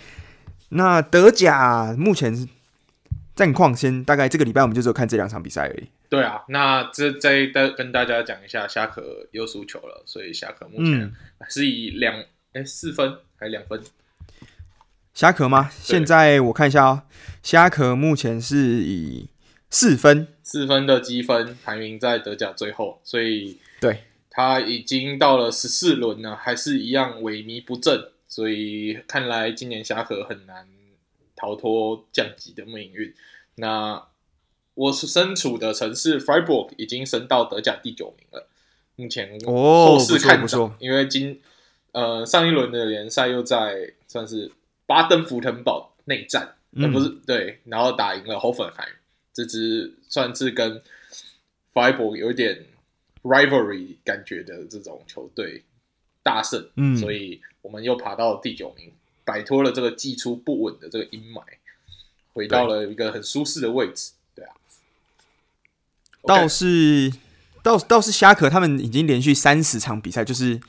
[0.70, 2.48] 那德甲目前
[3.34, 5.88] 战况先大概这个礼拜我们就只有看这两场比赛而已。
[6.08, 11.12] 对啊，那这再再跟大家讲一下，夏可又输球了，所以夏可目前
[11.48, 12.14] 是以两
[12.52, 13.82] 哎、嗯、四分还是两分？
[15.14, 15.70] 夏可吗？
[15.80, 17.02] 现在我看一下哦，
[17.40, 19.28] 虾壳目前是以
[19.70, 28.08] 四分四分的积分排名在德甲最后，所以对他已经到了十四轮了，还是一样萎靡不振。
[28.26, 30.66] 所以看来今年虾壳很难
[31.36, 33.14] 逃脱降级的命运。
[33.54, 34.02] 那
[34.74, 38.48] 我是身处的城市 Freiburg 已经升到德甲第九名了，
[38.96, 41.40] 目前后市看涨，因为今
[41.92, 44.50] 呃上一轮的联赛又在算是
[44.86, 48.94] 巴登符腾堡内战，而、嗯、不是对，然后打赢了 Hoffenheim，
[49.32, 50.82] 这支算是跟
[51.72, 52.66] Freiburg 有一点
[53.22, 55.62] rivalry 感觉的这种球队
[56.22, 57.40] 大胜，嗯，所以。
[57.64, 58.92] 我们又爬到了第九名，
[59.24, 61.42] 摆脱了这个季初不稳的这个阴霾，
[62.34, 64.10] 回到了一个很舒适的位置。
[64.34, 64.52] 对啊，
[66.26, 67.10] 倒是
[67.62, 70.60] 倒倒是虾壳他们已经连续三十场比赛，就是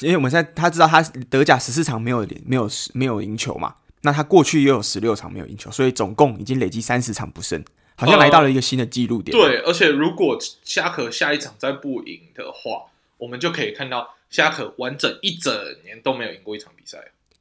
[0.00, 7.64] 因为我们现在他知道他德甲十四场没有连没有没有赢球嘛，那他过去又有十六场没有赢球，所以总共已经累积三十场不胜，
[7.96, 9.36] 好像来到了一个新的记录点。
[9.36, 9.48] 呃。
[9.48, 14.14] 对，而且如果夏可下一场再不赢的话，我们就可以看到。
[14.28, 16.98] 夏可完整一整年都没有赢过一场比赛，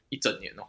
[0.09, 0.67] 一整年哦。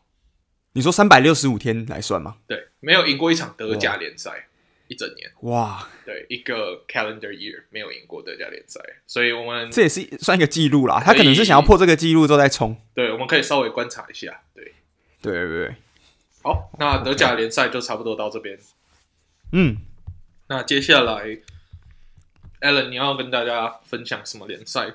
[0.73, 2.37] 你说三百六十五天来算吗？
[2.47, 4.49] 对，没有赢过一场德甲联赛，
[4.89, 5.31] 一整年。
[5.43, 11.03] 哇，对，一个 calendar year 没有赢过德甲联赛，所以我们这也是算一个记录啦。
[11.05, 12.77] 他可能是想要破这个记录之后再冲。
[12.95, 14.43] 对，我们可以稍微观察一下。
[14.55, 14.75] 对，
[15.23, 15.75] 对对对。
[16.43, 18.59] 好，那德甲联赛就差不多到这边。
[19.53, 19.77] 嗯，
[20.49, 21.39] 那接下来
[22.61, 24.93] ，Allen，你要跟大家分享什么联赛？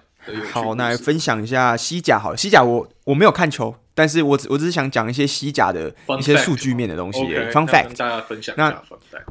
[0.51, 2.19] 好，那来分享一下西甲。
[2.19, 7.19] 好了，西甲我我没有看球，但是我只我只是想讲一些西甲的一些数据面的东西。
[7.51, 8.53] Fun fact，大家分享。
[8.57, 8.81] 那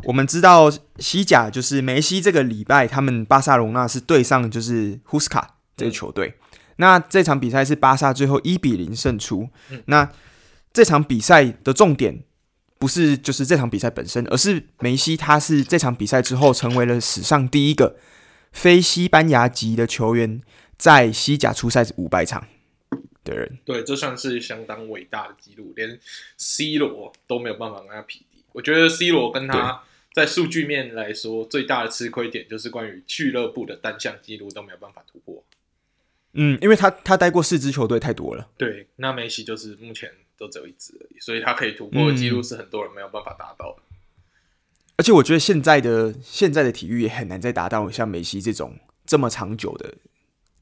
[0.03, 5.45] 我们知道西甲就是梅西这个礼拜他们巴萨隆纳是对上就是 Huesca
[5.77, 6.35] 这个球队。
[6.39, 9.49] 嗯、那这场比赛是巴萨最后一比零胜出。
[9.71, 10.11] 嗯、那
[10.73, 12.25] 这场比赛的重点
[12.81, 17.97] 不是就是这场比赛本身，而是梅西他是这场比赛之后成为了史上第一个
[18.51, 20.41] 非西班牙籍的球员。
[20.81, 22.49] 在西甲出赛五百场
[23.23, 26.01] 的人，对，这算是相当伟大的记录，连
[26.39, 28.43] C 罗都没有办法跟他匹敌。
[28.53, 29.83] 我觉得 C 罗跟他
[30.15, 35.45] 在数据面来说最大的吃亏点，就是关于俱乐部的单项记录都没有办法突破。
[36.33, 38.49] 嗯，因为他他待过四支球队太多了。
[38.57, 43.83] 对，那梅西就是目前都只有一支而已，所以他可以突破的记录是很多人没有办法达到的。
[44.97, 49.95] 而且我觉得现在的现在的体育也很难再达到像梅西这种这么长久的。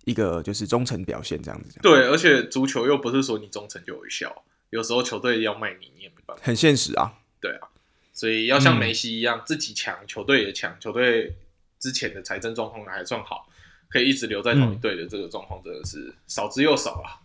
[0.09, 7.69] 一个就是忠诚表现这样子，对，而且足球又不是说你忠诚就有效，有时候球队要卖你，你也没办法，很现实啊，对啊，
[8.15, 11.37] 所以要像梅西一样，嗯、自己强，球队也强，球队
[11.79, 13.49] 之前的财政状况还算好，
[13.89, 17.21] 可以一直留在同一队的这个状况真的是少之又少啊，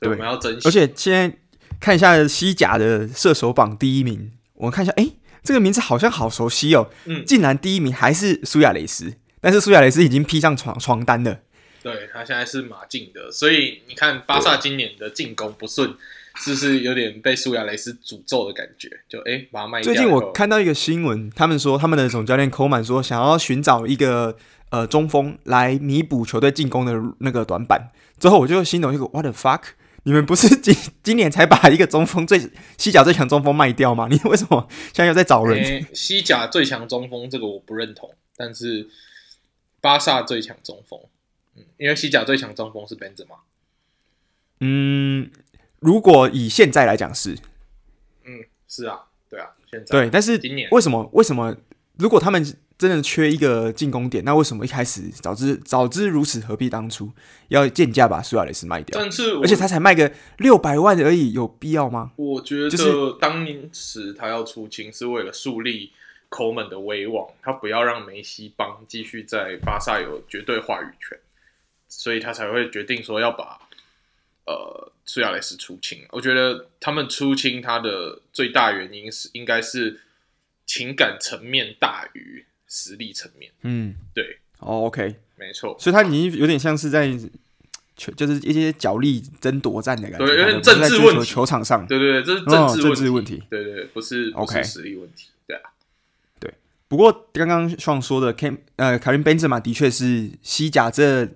[0.00, 0.68] 对，我们要珍惜。
[0.68, 1.36] 而且现在
[1.80, 5.08] 看一下西甲的射手榜第一名，我们看一下，哎，
[5.42, 11.40] 这个名字好像好熟悉哦，嗯，竟然第一名还是苏亚雷斯，但是苏亚雷斯已经披上床床单了。
[11.82, 15.92] 对，他现在是马竞的，所以你看巴萨今年的进攻不顺，
[16.36, 18.88] 是不是有点被苏亚雷斯诅咒的感觉？
[19.08, 19.92] 就哎，把他卖掉。
[19.92, 24.36] 最近我看到一个新闻，他们说他们的总教练科曼说想要寻找一个
[24.70, 27.90] 呃中锋来弥补球队进攻的那个短板。
[28.20, 29.62] 之后我就心动一个 What the fuck？
[30.04, 32.40] 你们不是今今年才把一个中锋最
[32.78, 34.06] 西甲最强中锋卖掉吗？
[34.08, 35.84] 你为什么现在又在找人？
[35.92, 38.88] 西甲最强中锋这个我不认同，但是
[39.80, 41.00] 巴萨最强中锋。
[41.56, 43.36] 嗯，因为西甲最强中锋是本泽马。
[44.60, 45.30] 嗯，
[45.80, 47.36] 如果以现在来讲是，
[48.24, 51.56] 嗯，是啊，对啊，现在对，但是今年为什么为什么
[51.98, 52.44] 如果他们
[52.78, 57.10] 真的缺一个进攻点，那为什么一开始早知早知如此，何必当初
[57.48, 58.98] 要贱价把苏亚雷斯卖掉？
[59.00, 62.12] 但是，而且他才卖个六百万而已，有必要吗？
[62.16, 65.92] 我觉得当时他要出清是为了树立
[66.28, 71.16] 抠门的威望，他不要让梅西帮继续在巴萨有绝对话语权，
[71.98, 73.60] 所以他才会决定说要把
[74.46, 76.06] 呃苏亚雷斯出清。
[76.10, 80.00] 我觉得他们出清他的最大原因是应该是
[80.66, 82.46] 情感层面大于。
[82.74, 87.06] 实力层面，嗯，对，哦，OK，没错，所以他已经有点像是在，
[87.94, 95.70] 就是一些角力争夺战的感觉，对，有点政治问题，球场上，对对对，这是政治政治问题，对对，不是 OK 实力问题，对啊，
[96.40, 96.54] 对。
[96.88, 101.28] 不过刚刚双说的 Cam 呃卡林贝兹马的确是西甲这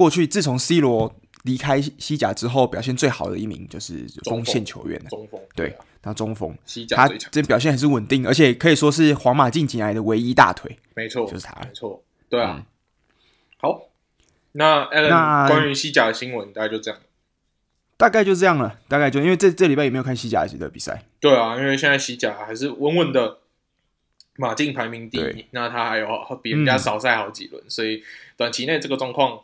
[0.00, 5.76] 过去自从 C 罗离开西甲之后表现最好的一名就是锋线球员，中锋，对。
[6.02, 6.56] 他中锋，
[6.96, 10.78] 他这表现还是稳定，而且可以说是皇马近几年来的唯一大腿。
[10.94, 12.56] 没错，就是他，没错，对啊。
[12.56, 12.64] 嗯、
[13.58, 13.90] 好，
[14.52, 16.98] 那 Alan 关于西甲的新闻大概就这样，
[17.98, 21.04] 大概就这样了，大概就因为这这礼拜也没有看西甲的比赛。
[21.20, 23.40] 对啊，因为现在西甲还是稳稳的
[24.36, 26.08] 马竞排名第一，那他还有
[26.42, 28.02] 比人家少赛好几轮，嗯、所以
[28.38, 29.38] 短期内这个状况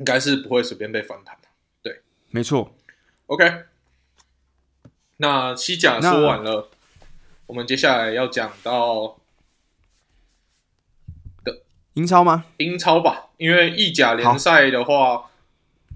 [0.00, 1.48] 应该是不会随便被翻盘的。
[1.82, 2.74] 对，没错。
[3.26, 3.64] OK。
[5.18, 6.70] 那西甲说完了，
[7.44, 9.18] 我们接下来要讲到
[11.44, 11.60] 的
[11.92, 12.46] 英超吗？
[12.56, 15.30] 英超吧，因为意甲联赛的话，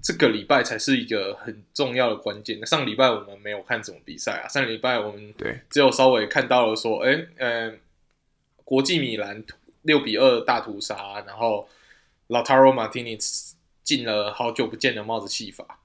[0.03, 2.63] 这个礼拜才是一个很重要的关键。
[2.67, 7.73] 上礼拜我们没有看什么比赛啊，上礼拜我们对只有稍微看到了说，哎、欸，呃，
[8.63, 9.43] 国际米兰
[9.81, 11.67] 六比二大屠杀，然后
[12.27, 13.53] Lautaro Martinez
[13.85, 15.79] 进了好久不见的帽子戏法。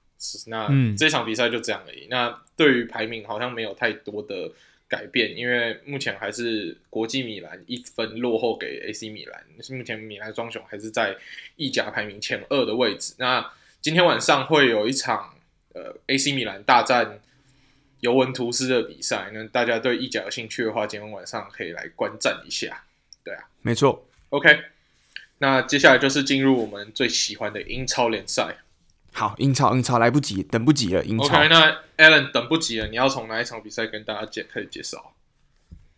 [0.48, 2.08] 那、嗯、这场比赛就这样而已。
[2.10, 4.52] 那对于排名好像没有太多的
[4.86, 9.42] 改变，因为目前还是国际米兰一分落后给 AC 米兰。
[9.70, 11.16] 目前米兰双雄还是在
[11.56, 13.14] 意甲排名前二的位置。
[13.18, 15.34] 那今天晚上会有一场
[15.72, 17.20] 呃 AC 米兰大战
[18.00, 19.30] 尤文图斯的比赛。
[19.32, 22.84] 那大家对意甲有兴趣的话，今天晚上可以来观战一下。
[23.24, 24.06] 对啊，没错。
[24.28, 24.60] OK，
[25.42, 28.58] 那接下来就是进入我们最喜欢的英超联赛。
[29.12, 31.04] 好，英超，英超来不及，等不及了。
[31.04, 35.12] 英超，OK，那 Alan 等不及了，你要从哪一场比赛跟大家介开始介绍？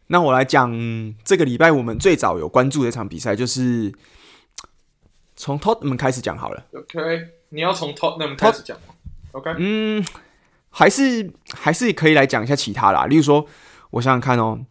[0.07, 0.73] 那我来讲，
[1.25, 3.93] 这个礼拜我们最早有关注的一场比赛，就是
[5.37, 6.65] 从 Tottenham 开始讲好了。
[6.73, 8.95] OK，你要从 Tottenham 开始讲吗
[9.33, 10.05] ？OK，嗯，
[10.71, 13.07] 还是还是可以来讲一下其他啦。
[13.07, 13.47] 例如说，
[13.91, 14.65] 我想想看哦，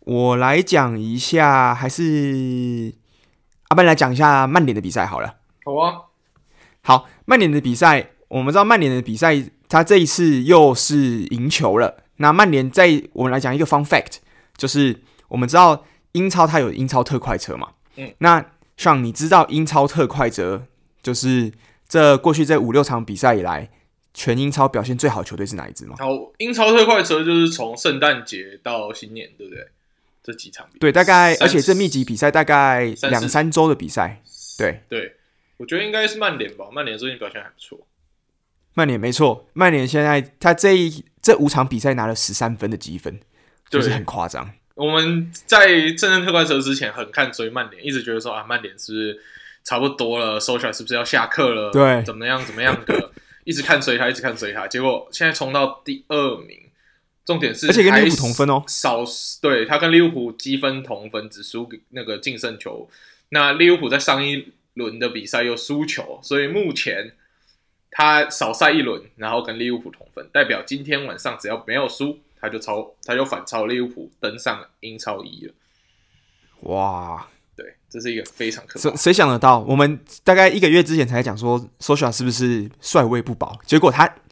[0.00, 2.92] 我来讲一下，还是
[3.68, 5.36] 阿班来讲一下曼联的比赛好了。
[5.64, 6.02] 好啊。
[6.82, 12.04] 好，曼联的比赛，我们知道曼联的比赛，他这一次又是赢球了。
[12.18, 14.18] 那曼联在我们来讲一个 fun fact，
[14.56, 17.70] 就是我们知道英超它有英超特快车嘛。
[17.96, 18.14] 嗯。
[18.18, 18.44] 那
[18.76, 20.62] 像你知道英超特快车，
[21.02, 21.52] 就是
[21.88, 23.68] 这过去这五六场比赛以来，
[24.14, 25.96] 全英超表现最好的球队是哪一支吗？
[25.98, 26.06] 好，
[26.38, 29.66] 英超特快车就是从圣诞节到新年，对不对？
[30.26, 30.68] 这几场。
[30.80, 34.20] 对，大概，而且这密集比赛大概两三周的比赛。
[34.58, 35.16] 对对。
[35.58, 37.86] 我觉得应该是曼联吧，曼联最近表现还不错。
[38.74, 43.18] 曼联没错，曼联现在他这一这五场比赛拿了十三分的积分，
[43.70, 44.52] 就是很夸张。
[44.74, 49.18] 我们在正正特快车之前很看追曼联，一直觉得说啊，曼联是不是
[49.64, 51.70] 差不多了？Solskjaer 是不是要下课了？
[51.70, 53.12] 对，怎么样怎么样的？
[53.44, 56.65] 一直看追他，一直看追他，结果现在冲到第二名。
[57.26, 59.04] 重点是，而且跟利物浦同分哦，少
[59.42, 62.88] 对他跟利物浦积分同分，只输给那个净胜球。
[63.30, 67.12] 那利物浦在上一轮的比赛又输球，所以目前
[67.90, 75.54] 他少赛一轮，然后跟利物浦同分，代表今天晚上只要没有输，他就超，他就反超利物浦登上英超一了。
[76.60, 78.96] 哇，对，这是一个非常可怕。
[78.96, 79.58] 谁想得到？
[79.60, 83.58] 我们大概一个月之前才讲说，Solskjaer 是不是帅位不保？
[83.66, 84.25] 结果他一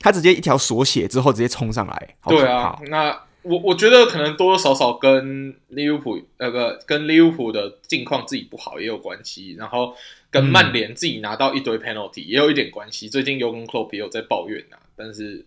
[0.00, 3.20] 他直接一条锁血之后直接冲上来，对啊，那。
[3.42, 9.94] 我我觉得可能多多少少跟利物浦那个跟利物浦的境况自己不好也有关系，然后
[10.30, 13.06] 跟曼联自己拿到一堆 penalty 也有一点关系。
[13.06, 15.46] 嗯、最近 Jurgen Klopp 也有在抱怨呐、啊，但是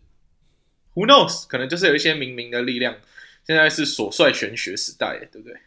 [0.95, 1.45] Who knows？
[1.47, 2.95] 可能就是有一些明明的力量。
[3.45, 5.57] 现在是所帅玄学时代，对不对？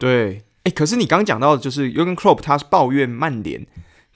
[0.00, 3.64] 对，哎、欸，可是你刚刚讲到的就是 Jurgen Klopp 他抱怨曼联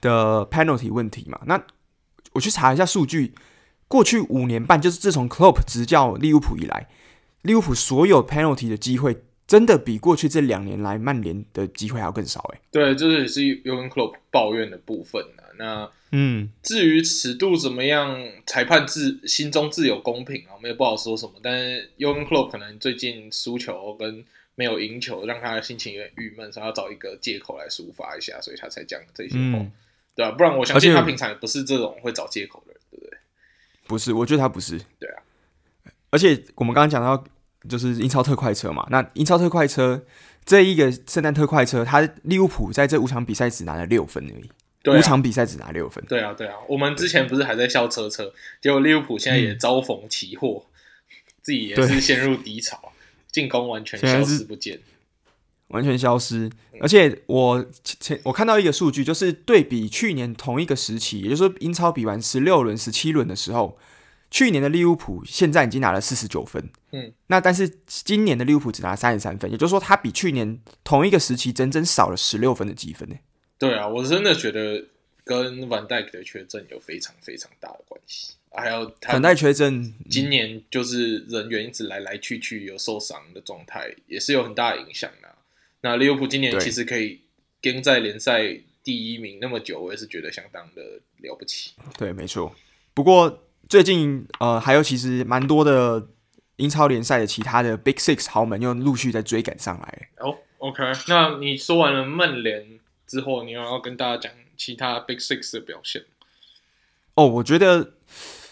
[0.01, 1.39] 的 penalty 问题嘛？
[1.45, 1.63] 那
[2.33, 3.33] 我去查一下数据，
[3.87, 6.89] 过去五年半，就是自从 Klopp 执教利物浦以来。
[7.43, 12.59] 利物浦所有 penalty 的机会，真的比过去这两年来曼联的机会还要更少哎。
[12.71, 15.47] 对，这也是 Jurgen Klopp 抱怨的部分啊。
[15.57, 21.33] 那嗯，至于尺度怎么样，裁判自心中自有公平啊，我们也不好说什么。
[21.41, 24.25] 但是 Jurgen Klopp 可能最近输球跟
[24.55, 29.71] 没有赢球，让他的心情有点郁闷，所以要找一个借口来抒发一下，所以他才讲这些话，嗯、
[30.15, 32.73] 对啊，不然我相信他平常也不是这种会找借口的
[33.87, 34.77] 不是，我觉得他不是。
[34.99, 35.21] 对啊，
[36.09, 37.23] 而且我们刚刚讲到
[37.69, 40.03] 就是英超特快车嘛，那英超特快车
[40.45, 46.03] 这一个圣诞特快车，他利物浦在这五场比赛只拿了六分而已，五场比赛只拿六分。
[46.07, 51.11] 对啊，对啊，我们之前不是还在笑车车，结果利物浦现在也遭逢奇祸，嗯、
[51.41, 52.91] 自己也是陷入低潮。
[53.29, 54.79] 进攻完全消失不见，
[55.69, 56.49] 完全消失。
[56.79, 63.77] 而且我前我看到一个数据，就是对比去年同一个时期，也就是说英超比完十六轮、十七轮的时候，
[64.29, 66.69] 去年的利物浦现在已经拿了四十九分。
[66.91, 73.15] 嗯，那但是今年的利物浦只拿了三十三分，也就是说，他比去年同一个时期整整少了十六分的积分呢。
[73.57, 74.85] 对啊，我真的觉得
[75.23, 78.33] 跟范戴克的缺阵有非常非常大的关系。
[78.51, 85.26] 还有等待缺阵，今年就是人员一直来来去去，有受伤的状态，也是有很大的影响的。
[85.87, 87.21] 那利物浦今年其实可以
[87.61, 88.41] 跟在联赛
[88.83, 90.81] 第一名那么久，我也是觉得相当的
[91.17, 91.73] 了不起。
[91.97, 92.53] 对，没错。
[92.93, 96.07] 不过最近呃，还有其实蛮多的
[96.57, 100.09] 英超联赛的其他的 Big Six 豪门又陆续在追赶上来。
[100.19, 106.03] 哦，OK，那你说完了曼联之后，你又要跟大家讲其他 Big Six 的表现？
[107.15, 107.93] 哦，我觉得。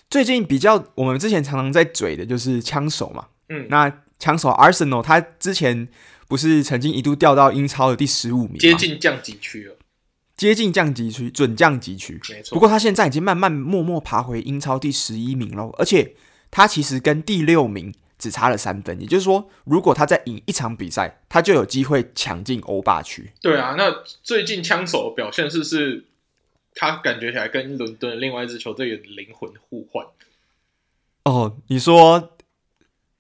[0.08, 5.88] 最近比较，我们之前常常在嘴的就是枪手嘛，嗯，那枪手 Arsenal 他之前
[6.28, 9.76] 不是曾经一度掉到英超的第十五名，接近降级区了，
[10.36, 12.54] 接近降级区，准降级区，没错。
[12.56, 16.16] 不过他现在已经慢慢默默爬回英超第十一名了，而且
[16.52, 23.32] 他其实跟第六名只差了三分，也就是说，如果他再赢一场比赛，他就有机会抢进欧霸区。
[23.42, 26.06] 对啊，那最近枪手的表现是不是？
[26.78, 30.06] 他感觉起来跟伦敦另外一支球队有灵魂互换。
[31.24, 32.35] 哦，你说，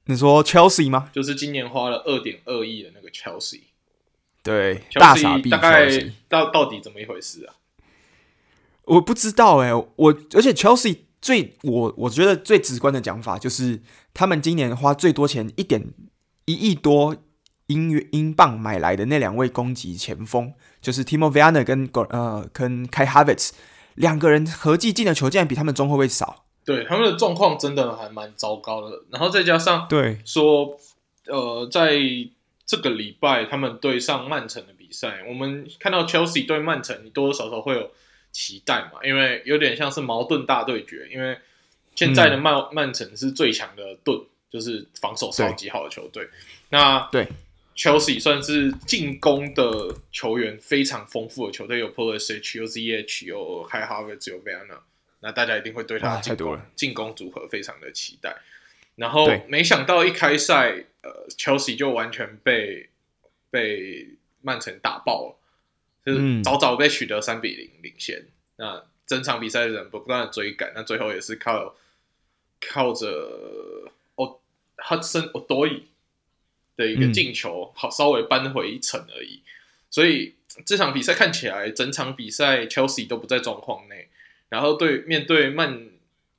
[0.06, 1.10] 你说 Chelsea 吗？
[1.14, 3.62] 就是今年花了二点二亿的那个 Chelsea。
[4.44, 5.50] 对，Chelsea 大傻逼。
[5.50, 5.90] 大概
[6.30, 7.56] 到到底怎么一回事啊？
[8.84, 13.82] 我不知道哎、欸，我而且 Chelsea 最我我觉得最直观的讲法就是，
[14.14, 15.94] 他们今年花最多钱一点
[16.46, 17.16] 一亿多
[17.66, 20.54] 英元英镑买来的那两位攻击前锋。
[20.80, 23.50] 就是 Timo Werner 跟呃跟 Kai Havertz
[23.96, 29.04] 两个人合计进的球竟然比他们中后卫少，对，他们的状况真的还蛮糟糕的。
[29.12, 30.78] 然后再加上对说，
[31.28, 31.94] 呃，在
[32.66, 37.92] 这个礼拜他们对上曼城的比赛，我们看到 Chelsea 对曼城，你多多少少会有
[38.32, 41.08] 期待嘛，因为有点像是矛盾大对决。
[41.14, 41.38] 因为
[41.96, 46.28] 现在的曼、嗯、曼城是最强的盾，就是防守超级好的球队。
[46.70, 47.28] 那对。
[47.78, 54.80] Chelsea 算是进攻的球员非常丰富的球队，有 Pulisic 有 ZH，有 Kai Havertz，有 Werner，
[55.26, 58.38] 那大家一定会对他进攻进攻组合非常的期待。
[58.94, 62.92] 然后没想到一开赛，呃，Chelsea 就完全被
[63.50, 64.10] 被
[64.44, 65.36] 曼城打爆了，
[66.06, 68.20] 就是早早被取得三比零领先。
[68.20, 71.76] 嗯、那整场比赛的人不断的追赶，那最后也是靠
[72.62, 74.40] 靠着哦
[74.78, 75.82] Hudson Odoi
[76.78, 79.42] 的一个进球，好稍微扳回一城而已。
[79.90, 80.36] 所以
[80.68, 84.10] 这场比赛看起来，整场比赛 Chelsea 都不在状况内。
[84.50, 85.88] 然后对面对曼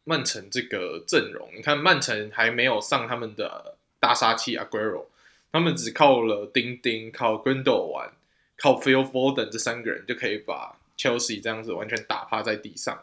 [0.05, 5.07] 曼城这个阵容，你看曼城还没有上他们的大杀器 Aguero，
[5.53, 8.11] 他们只靠了丁丁、靠 Gundogan、
[8.57, 13.03] 靠 Phil Foden 这三个人就可以把 Chelsea 这样子完全打趴在地上。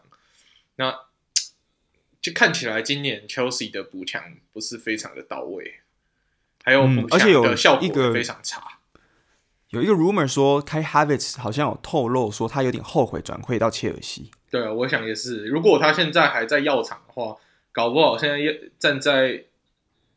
[0.76, 1.00] 那
[2.20, 5.80] 就看起来今年 Chelsea 的补强不是非常的到位。
[6.64, 6.80] 还有，
[7.10, 8.73] 而且有效果非常差。
[9.74, 14.30] 有一个 rumor 说，Kai Havertz 好像有透露说他有点后悔转会到切尔西。
[14.50, 15.46] 对啊，我想也是。
[15.46, 17.36] 如果他现在还在药厂的话，
[17.72, 18.38] 搞不好现在
[18.78, 19.44] 站在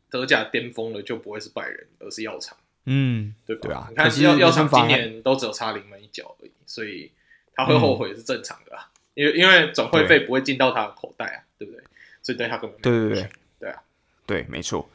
[0.08, 2.56] 德甲巅峰的就不会是拜仁，而是药厂。
[2.86, 3.62] 嗯，对吧？
[3.62, 3.86] 对啊。
[3.90, 7.10] 你看药药厂今年都只有差临门一脚而已，所以
[7.54, 8.88] 他会后悔是正常的啊。
[9.14, 11.82] 因为因为转会费不会进到他的口袋啊，对不对？
[12.22, 13.82] 所以对他根本对对对对啊，
[14.24, 14.88] 对，没错。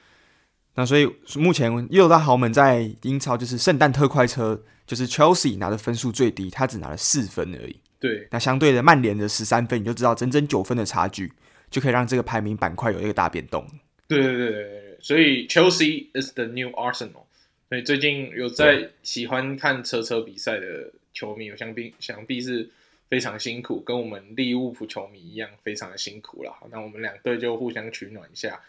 [0.76, 7.80] 那所以目前六大豪门在英超就是圣诞特快车，就是 Chelsea 拿的分数最低，他只拿了四分而已。
[8.00, 11.32] 对，那相对的曼联的十三分，你就知道整整九分的差距，
[11.70, 13.66] 就可以让这个排名板块有一个大变动。
[14.08, 17.24] 对对对对对，所以 Chelsea is the new Arsenal。
[17.70, 22.70] 所以最近有在喜欢看车车比赛的球迷，我想必想必是
[23.10, 26.52] 非常辛苦，跟我们利物浦球迷一样，非常的辛苦了。
[26.72, 28.60] 那我们两队就互相取暖一下。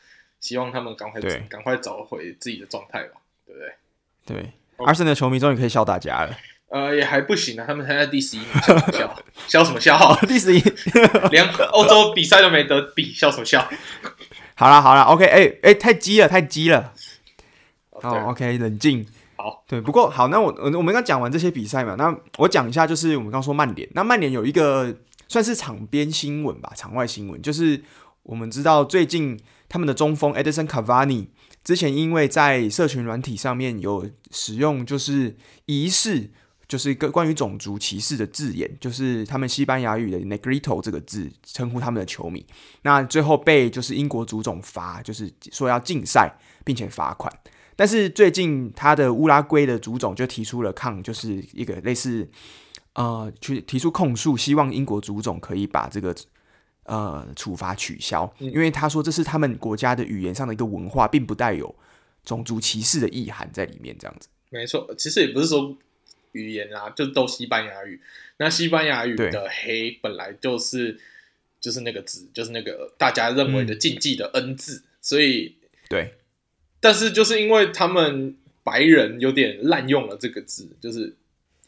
[0.44, 1.18] 希望他们赶快
[1.48, 3.14] 赶快找回自己的状态吧，
[3.46, 3.72] 对不对？
[4.26, 4.52] 对，
[4.84, 6.36] 阿森纳球迷终于可以笑大家了。
[6.68, 9.16] 呃，也还不行啊，他们才在第十一名，笑什么笑？
[9.48, 10.14] 笑什么笑？
[10.28, 10.62] 第十一，
[11.32, 13.66] 连欧洲比赛都没得比，笑什么笑？
[14.54, 16.92] 好了好了，OK，哎、欸、哎、欸，太激了，太激了。
[18.02, 19.06] 好、oh, OK，冷静。
[19.36, 24.94] 好，对，不过好，那我我我们刚讲完这些比赛嘛，那我讲一下，就是我们刚说曼联，那曼联有一个
[25.26, 27.80] 算是场边新闻吧，场外新闻，就是
[28.24, 29.40] 我们知道最近
[29.74, 31.26] 他们的中锋 Edison Cavani
[31.64, 36.30] 之前因为在社群软体上面有使用就是疑似。
[36.66, 42.44] 就是一个关于种族歧视的字眼，就是他们西班牙语的 Negrito 这个字称呼他们的球迷。
[42.82, 47.30] 那最后被就是英国足总罚，就是说要禁赛并且罚款。
[47.76, 52.26] 但是最近他的乌拉圭的足总就提出了抗，就是一个类似
[52.94, 56.16] 呃去提出控诉，希望英国足总可以把这个
[56.84, 61.74] 呃处罚取消，因为他说这是他们国家的语言上的一个文化，并不带有
[62.24, 63.96] 种族歧视的意涵在里面。
[63.98, 65.76] 这样子，没错，其实也不是说。
[66.34, 68.00] 语言啊，就都西班牙语。
[68.38, 70.98] 那西班牙语的“黑”本来就是
[71.60, 74.78] 就是那个字，就是那个大家认为的禁忌的 “N” 字。
[74.78, 75.54] 嗯、所以，
[75.88, 76.14] 对。
[76.80, 81.14] 但是就是因为他们白人有点滥用了这个字，就是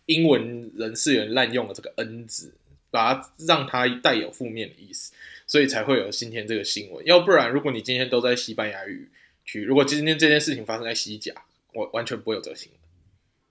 [0.06, 2.52] 英文人士有点滥用了这个 “N” 字，
[2.96, 5.12] 把它让它带有负面的意思，
[5.46, 7.04] 所以才会有今天这个新闻。
[7.04, 9.10] 要不然，如果你今天都在西班牙语
[9.44, 11.34] 区，如果今天这件事情发生在西甲，
[11.74, 12.80] 我完全不会有这个新闻。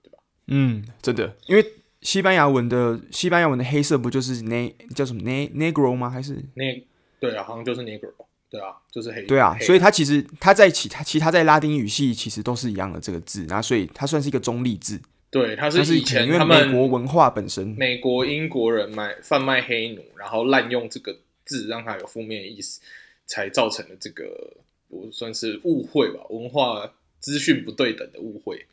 [0.02, 0.18] 对吧
[0.48, 1.64] 嗯，真的，因为
[2.02, 6.10] 西班牙文的西班牙文的黑色不就是 ne 叫什么 ne negro 吗？
[6.10, 6.82] 还是 ne
[7.20, 8.12] 对啊，好像就是 negro，
[8.50, 9.22] 对啊，就是黑。
[9.22, 15.00] 对啊，所以它其实它在其他其他在拉丁语系其实都是一样的这个字，然后所以它算是一个中立字。
[15.38, 22.80] 对，他是以前他们因为美国文化本身，美国英国人卖贩卖黑奴，然后滥用这个字让他有负面意思，
[23.26, 24.56] 才造成了这个
[24.88, 28.66] 我算是误会吧，文化资讯不对等的误会。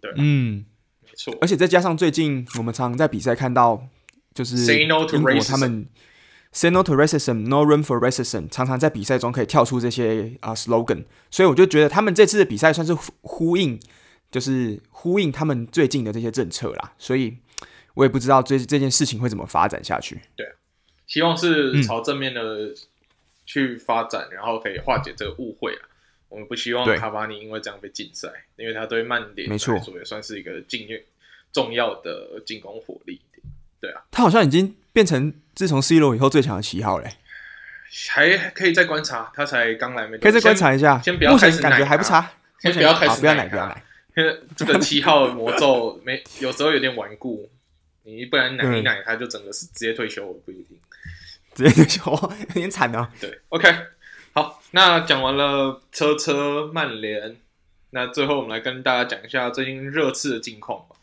[0.00, 0.64] 对，嗯。
[1.08, 3.86] 没错而且再加上最近我们常常在比赛看到，
[4.34, 5.06] 就是英国
[5.44, 5.86] 他们
[6.50, 12.92] say no to racism, no room for racism，常常在比赛中可以跳出这些啊、uh, slogan，所以我就觉得他们这次的比赛算是
[13.22, 13.78] 呼应，
[14.30, 16.92] 就是呼应他们最近的这些政策啦。
[16.98, 17.36] 所以
[17.94, 20.20] 我也不知道这这件事情会怎么发展下去。
[20.36, 20.46] 对，
[21.06, 22.74] 希望是朝正面的
[23.44, 25.88] 去发展，嗯、然后可以化解这个误会啊。
[26.28, 30.86] 我们不希望卡巴尼因为这样被禁赛，因为他对曼联来说也算是一个进
[31.52, 33.20] 重要的进攻火力。
[33.80, 37.12] 对啊，他好像已经变成自从 C 罗以后最强的七号嘞，
[38.08, 41.00] 还可以再观察，他才刚来没，可以再观察一下。
[41.00, 42.32] 先不要开始，感觉还不差。
[42.58, 43.82] 先不要开始，不要奶，不要奶。
[44.16, 47.50] 因为这个七号魔咒没有时候有点顽固，
[48.02, 50.78] 你不然奶一奶他就整个是直接退休，不一定
[51.54, 52.10] 直接退休，
[52.48, 53.08] 有点惨哦。
[53.20, 53.68] 对，OK。
[54.32, 57.36] 好，那讲完了车车曼联，
[57.90, 60.96] 那最后我们来跟大家讲一下最近热刺的近况吧。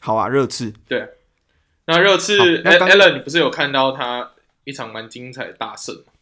[0.00, 0.72] 好啊，热刺。
[0.88, 1.08] 对，
[1.86, 4.32] 那热刺，哎，Allen，你不是有看到他
[4.64, 6.12] 一场蛮精彩的大胜吗？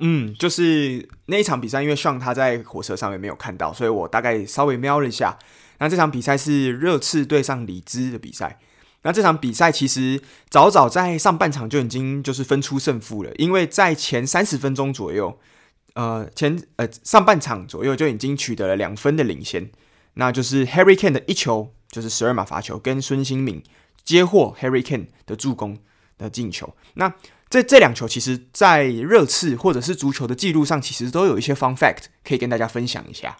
[0.00, 5.38] 嗯，就是那一场比赛，因为上他在火车上面没有看到，所以我大概稍微瞄了一下。
[5.78, 8.58] 那这场比赛是热刺对上里兹的比赛。
[9.02, 10.20] 那这场比赛其实
[10.50, 15.38] 早早在上半场就已经就是分出胜负了，因为在前三十分钟左右，
[15.94, 19.70] 呃，前呃上半场左右就已经取得了两分的领先，
[20.14, 23.62] 那就是 Harry Kane 的一球就是十二码罚球，跟孙兴敏
[24.04, 25.78] 接获 Harry Kane 的助攻
[26.18, 26.74] 的进球。
[26.94, 27.14] 那
[27.50, 33.36] 这这两球其实，在热刺或者是足球的记录上，其实都有一些 fun fact 可以跟大家分享一下。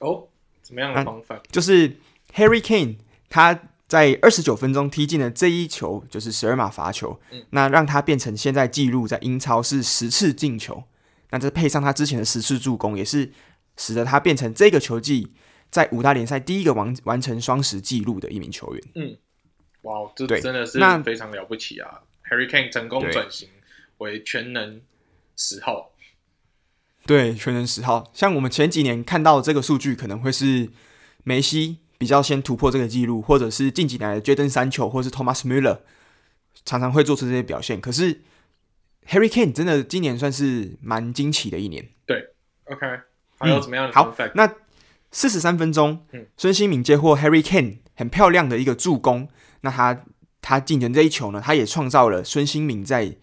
[0.00, 0.28] 哦，
[0.60, 1.44] 怎么样的 fun fact？
[1.50, 1.96] 就是
[2.34, 2.96] Harry Kane
[3.30, 3.58] 他。
[3.88, 10.82] 在二十九分钟踢进了这一球，就是十二码罚球，嗯、那让他变成现在记录在英超是十次进球，
[11.30, 13.30] 那这配上他之前的十次助攻，也是
[13.76, 15.32] 使得他变成这个球季
[15.70, 18.82] 在五大联赛第一个完完成双十纪录的一名球员。
[18.96, 19.16] 嗯，
[19.82, 23.48] 哇，这真的是非常了不起啊！Harry Kane 成功转型
[23.98, 24.80] 为全能
[25.36, 25.92] 十号，
[27.06, 28.10] 对，全能十号。
[28.12, 30.70] 像我们前几年看到这个数据，可能会是
[31.24, 31.78] 梅西。
[31.98, 35.78] 比较先突破这个记录，或者是近几年的 Jadon Sancho 或者是 Thomas Müller
[36.66, 37.80] 常常会做出这些表现。
[37.80, 38.20] 可是
[39.08, 41.88] Harry Kane 真的今年算是蛮惊奇的一年。
[42.04, 42.86] 对，OK，
[43.38, 43.94] 还有怎么样的、嗯？
[43.94, 44.52] 好，那
[45.10, 49.30] 四十三分钟，嗯，孙兴敏接获 Harry Kane 很漂亮的一个助攻，
[49.62, 50.04] 那他
[50.46, 53.16] 他进球这一球呢，他也创造了孙兴慜在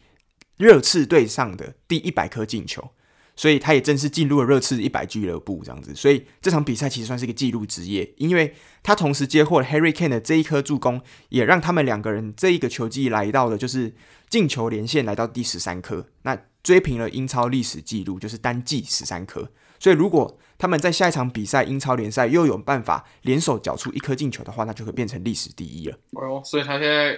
[0.58, 2.92] 热刺队上的第一百颗进球。
[3.36, 8.54] 所以他也正式进入了热刺一百俱乐部这样子，所以这场比赛其实算是一个纪录职业，因为
[8.84, 13.96] 他同时接获了 Harry Kane 的这一颗助攻，也让他们两个人这一个球季来到了就是
[14.30, 19.52] 进球连线来到第十三颗，那追平了英超历史纪录，就是单季十三颗。
[19.84, 25.98] 所以如果他们在下一场比赛英超联赛又有办法联手缴出一颗进球的话，那就会变成历史第一了。
[26.12, 27.14] 哦，所以他现在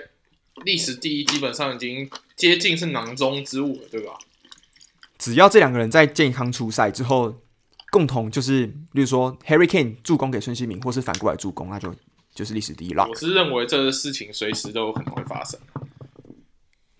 [0.64, 4.18] 历史第一基本上已经接近是囊中之物了，对吧？
[5.20, 7.36] 只要这两个人在健康出赛之后，
[7.92, 11.94] 共同就是，例如说 Harry Kane 助攻给孙兴慜，或是反过来助攻，那就
[12.34, 13.06] 就是历史第一了。
[13.08, 15.60] 我是认为这个事情随时都有可能会发生，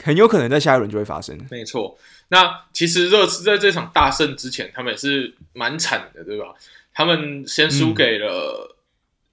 [0.04, 1.38] 很有可能在下一轮就会发生。
[1.50, 1.98] 没错，
[2.30, 6.54] 那其实热刺在这场大胜之前，他们也是蛮惨的，对吧？
[6.94, 8.76] 他们先输给了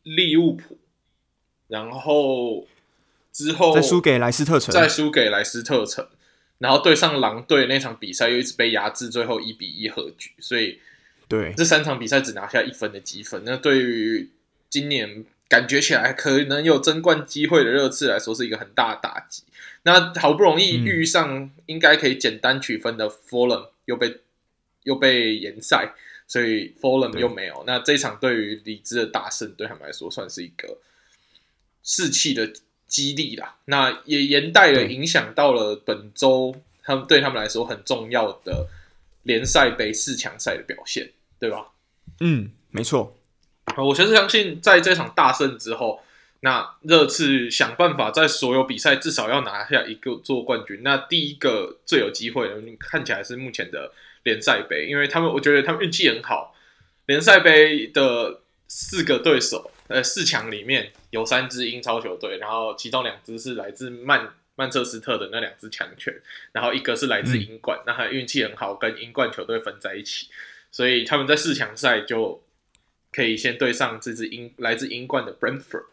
[0.02, 0.78] 利物浦，嗯、
[1.68, 2.66] 然后
[3.32, 6.06] 之后再输给莱斯特城，再输给莱斯特城。
[6.58, 10.78] 然后对上狼队那场比赛又一直被压制，最后一比一和局，所以
[11.26, 14.30] 对这三场比赛只拿下一分的积分，那对于
[14.70, 19.42] 今年感觉起来可能有争冠机会的热刺来说是一个很大的打击。
[19.82, 24.20] 那好不容易遇上应该可以简单取分的 Fulham 又被
[24.84, 25.92] 又被延赛，
[26.26, 27.64] 所以 Fulham 又没有。
[27.66, 30.78] 那这场对于李兹的大胜对他们来说算是一个
[31.82, 32.50] 士气的
[32.86, 38.68] 激励啦，那也连带的影响到了本周他们对他们来说很重要的
[39.24, 41.66] 联赛杯四强赛的表现，对吧？
[42.20, 43.18] 嗯，没错。
[43.76, 46.02] 我确实相信，在这场大胜之后，
[46.40, 50.80] 那热刺想办法在所有比赛至少要拿下一个做冠军。
[50.82, 53.92] 那第一个最有机会的，看起来是目前的
[54.24, 56.54] 联赛杯，因为他们我觉得他们运气很好，
[57.06, 59.70] 联赛杯的四个对手。
[59.88, 66.14] 呃，四强里面有三支英超球队，然后其中两支是来自曼曼彻斯特的那两支强权，
[66.52, 70.28] 然后一个是来自英冠，嗯、那他运气很好，跟英冠球队分在一起，
[70.70, 72.42] 所以他们在四强赛就
[73.12, 75.84] 可以先对上这支英来自英冠的 Brentford。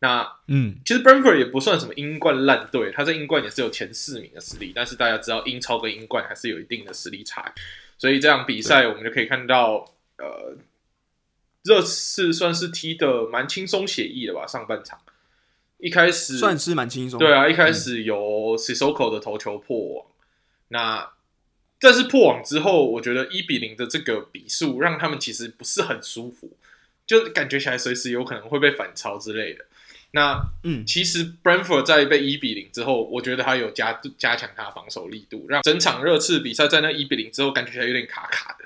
[0.00, 7.52] 那嗯，其实 Brentford 也不算什么英冠烂队，他在英冠也是有前四名的实力，但是大家知道英超跟英冠还是有一定的实力差，
[7.96, 10.56] 所以这场比赛我们就可以看到，呃。
[11.64, 14.46] 热刺算是踢的蛮轻松写意的吧？
[14.46, 14.98] 上半场
[15.76, 20.14] 一开始算是蛮轻松，对啊，一开始有 Sissoko 的头球破网，嗯、
[20.68, 21.10] 那
[21.80, 26.56] 但是破网之后，我觉得一比零的这个比数让他们其实不是很舒服，
[27.06, 29.64] 就感觉起来随时有可能会被反超之类的。
[30.12, 38.64] 那嗯，其实 Brentford 在被一比零之后，我觉得他有加加强他的防守力度，让整场热刺比赛在那一比零之后，感觉起来有点卡卡的。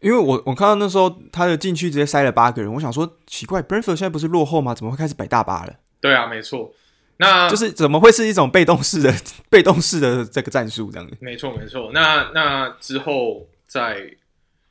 [0.00, 4.74] 因为我我看到那时候他的禁区直接塞了八个人，我想说奇怪，Brentford 现在不是落后吗？
[4.74, 5.74] 怎么会开始摆大巴了？
[6.00, 6.74] 对啊，没错，
[7.22, 9.14] 那就是怎么会是一种被动式的
[9.48, 11.16] 被动式的这个战术这样子？
[11.20, 11.90] 没错，没错。
[11.94, 14.16] 那那之后在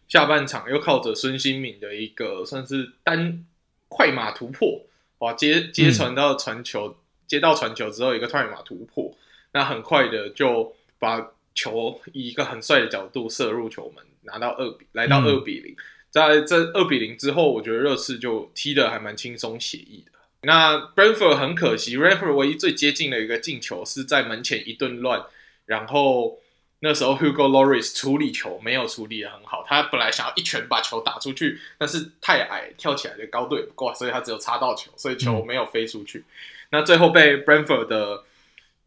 [0.08, 3.46] 下半场又靠着孙兴敏的一个算是单
[3.88, 4.82] 快马突破，
[5.20, 6.96] 哇，接接传到传球，嗯、
[7.28, 9.16] 接到传球之后一个快马突破，
[9.54, 14.06] 那很快的就把球以一个很帅的角度射入球门。
[14.24, 15.82] 拿到二比，来到二比零，嗯，
[16.12, 20.11] 在这二比零之后，我觉得热刺就踢的还蛮轻松写意的。
[20.44, 25.24] 那 Brentford 很可惜，Brentford 唯一最接近的一个进球是在门前一顿乱，
[25.66, 26.40] 然后
[26.80, 36.20] 那时候 Hugo Lloris 处理球没有处理的很好，他本来想要一拳把球打出去，但是太矮，跳起来的高度也不够，所以他只有擦到球，所以球没有飞出去。
[36.20, 36.26] 嗯、
[36.72, 38.24] 那最后被 Brentford 的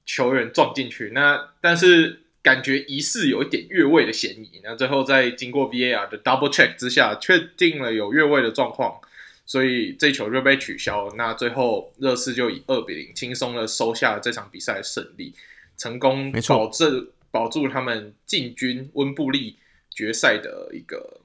[0.05, 2.21] 球员撞进去，那但是。
[2.45, 9.01] 感觉疑似有一点越位的嫌疑，那最后在经过 VAR 的 double check 之下，确定了有越位的状况，
[9.47, 11.09] 所以这球就被取消。
[11.16, 15.34] 那最后热刺就以二比零轻松的收下了这场比赛的胜利，
[15.76, 19.57] 成功保证保住他们进军温布利
[19.90, 21.20] 决赛的一个。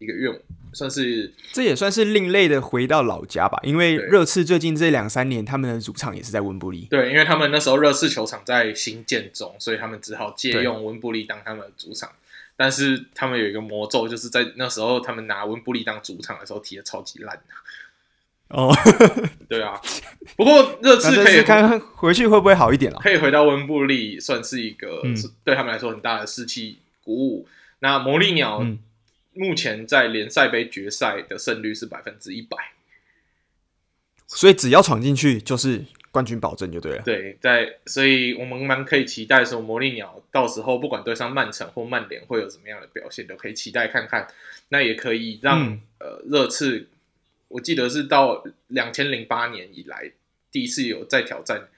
[0.00, 0.38] 一个愿望，
[0.72, 3.58] 算是这也算是另类的回到老家吧。
[3.62, 6.88] 因为热刺最近这两三年，他们的主场也是在温布利。
[6.90, 12.10] 对，因为他们那时候热刺球场在新建中，所以他们只好借用温布利当他们的主场。
[12.56, 17.40] 但是他们有一个魔咒，就是在那时候他们拿温布利当主场的时候踢的超级烂。
[18.48, 18.74] 哦，
[19.48, 19.80] 对啊。
[20.36, 22.98] 不过热刺可以看看回去会不会好一点了。
[23.00, 25.02] 可以回到温布利，算是一个
[25.44, 27.48] 对他们来说很大的士气鼓舞。
[27.80, 28.58] 那魔力鸟。
[28.60, 28.78] 嗯
[29.36, 32.56] 目前在联赛杯决赛的胜率是百分之一百，
[34.28, 35.84] 所以只要闯进去就是
[36.14, 37.02] 冠军保证就对了。
[37.02, 44.28] 对，在所以我们蛮可以期待说魔力鸟到时候不管对上曼城或曼联会有怎么样的表现，都可以期待看看。
[44.68, 46.86] 那也可以让、嗯、呃热刺，
[47.48, 50.12] 我记得是到两千零八年以来
[50.52, 51.68] 第一次有再挑战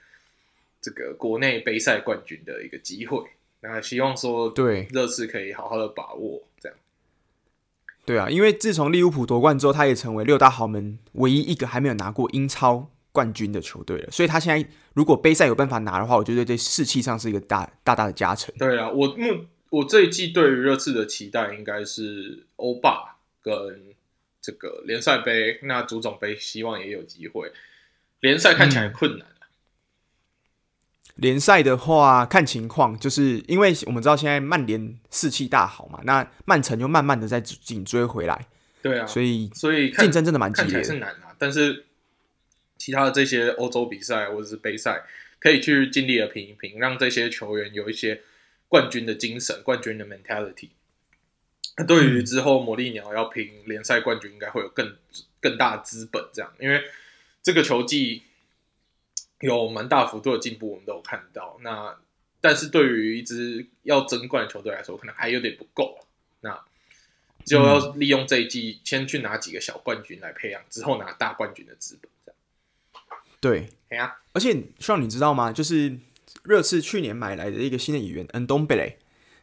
[0.79, 3.23] 这个国内杯赛冠军的一个机会。
[3.61, 6.77] 那希望说对热刺可以好好的把握这样。
[8.05, 14.11] 对啊，因为自从利物浦夺冠之后，他也成为六大豪门唯一一个还没有拿过英超冠军的球队了。
[14.11, 18.53] 所以，他现在如果杯赛有办法拿的话，我觉得对士气上是一个大大大的加成。
[18.59, 23.81] 对啊，我目我这一季对于热刺的期待应该是欧霸跟
[24.39, 27.51] 这个联赛杯，那足总杯希望也有机会。
[28.19, 29.25] 联赛看起来困难。
[31.15, 38.47] 联赛的话，看情况，就是因为我们知道现在曼联士气大好嘛，那曼城就慢慢的在紧追回来。
[38.83, 41.33] 对啊，所以所以竞争真的蛮激烈的，是难啊。
[41.39, 41.86] 但是
[42.77, 45.03] 其他的这些欧洲比赛或者是杯赛，
[45.39, 48.21] 可以去尽力的拼一拼，让这些球员有一些
[48.67, 50.69] 冠军的精神、冠军的 mentality。
[51.77, 54.95] 那对于之后魔力鸟要拼联赛冠军，应该会有更
[55.39, 56.27] 更大的资本。
[56.33, 56.83] 这样，因为
[57.43, 58.23] 这个球技
[59.41, 61.59] 有蛮大幅度的进步，我们都有看到。
[61.61, 61.95] 那
[62.41, 65.99] 但是对于一支要争冠的球队来说，可能还有点不够。
[66.41, 66.59] 那
[67.45, 72.09] 就要利用这一季先去拿几个小冠军来培养，之后拿大冠军的资本。
[72.25, 72.36] 这样，
[73.39, 74.15] 对，对啊。
[74.33, 75.51] 而且，希望你知道吗？
[75.51, 75.97] 就是
[76.43, 78.97] 热刺去年买来的一个新的演员恩东贝雷，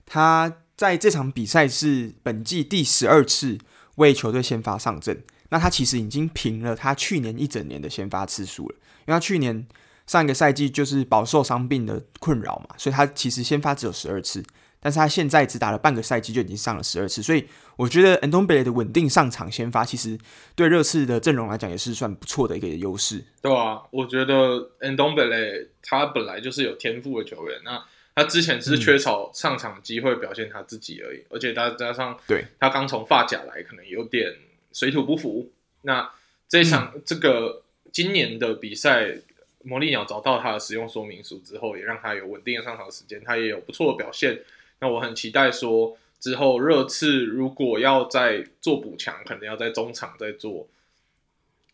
[0.07, 3.59] 他在这场比赛是本季第十二次
[3.97, 5.22] 为球队先发上阵。
[5.51, 8.74] 那他其实已经平了他去年一整年的先发次数了，
[9.07, 9.66] 因为他去年
[10.07, 14.42] 上一个赛季就是饱受伤病的困扰嘛，所以他其实先发只有十二次。
[14.85, 17.43] 但是他现在只打了半个赛季就已经上了十二次，所以
[17.74, 20.18] 我觉得恩东贝雷的稳定上场先发，其实
[20.55, 23.24] 对热刺的阵容来讲也是算不错的一个优势。
[23.41, 27.82] 对啊，我觉得恩东贝雷他本来就是有天赋的球员，那
[28.14, 34.30] 他之前只是缺少上场机会表现他自己而已，嗯、而且他加上对他刚从法甲来，可能有点
[34.74, 35.51] 水土不服。
[35.80, 36.12] 那
[36.47, 39.16] 这一场、嗯、这个今年的比赛，
[39.62, 44.39] 魔力鸟找到他的使用说明书之后，也让他有稳定的上场时间，他也有不错的表现。
[44.85, 50.68] 那我很期待说，之后热刺如果要再做补强，可能要在中场再做，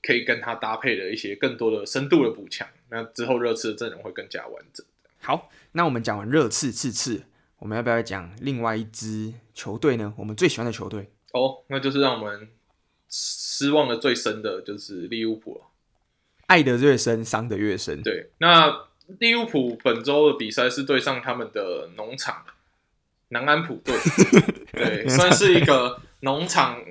[0.00, 2.68] 可以跟他搭配的一些更多的深度的补强。
[2.88, 4.86] 那之后热刺的阵容会更加完整。
[5.18, 7.24] 好，那我们讲完热刺刺刺，
[7.58, 10.14] 我们要不要讲另外一支球队呢？
[10.16, 12.48] 我们最喜欢的球队哦，那就是让我们
[13.08, 15.64] 失望的最深的就是利物浦了。
[16.46, 18.00] 爱的越深，伤的越深。
[18.04, 18.86] 对，那
[19.18, 22.44] 利物浦本周的比赛是对上他们的农场。
[23.30, 23.98] 南安普顿，
[24.72, 26.84] 对，算是一个农场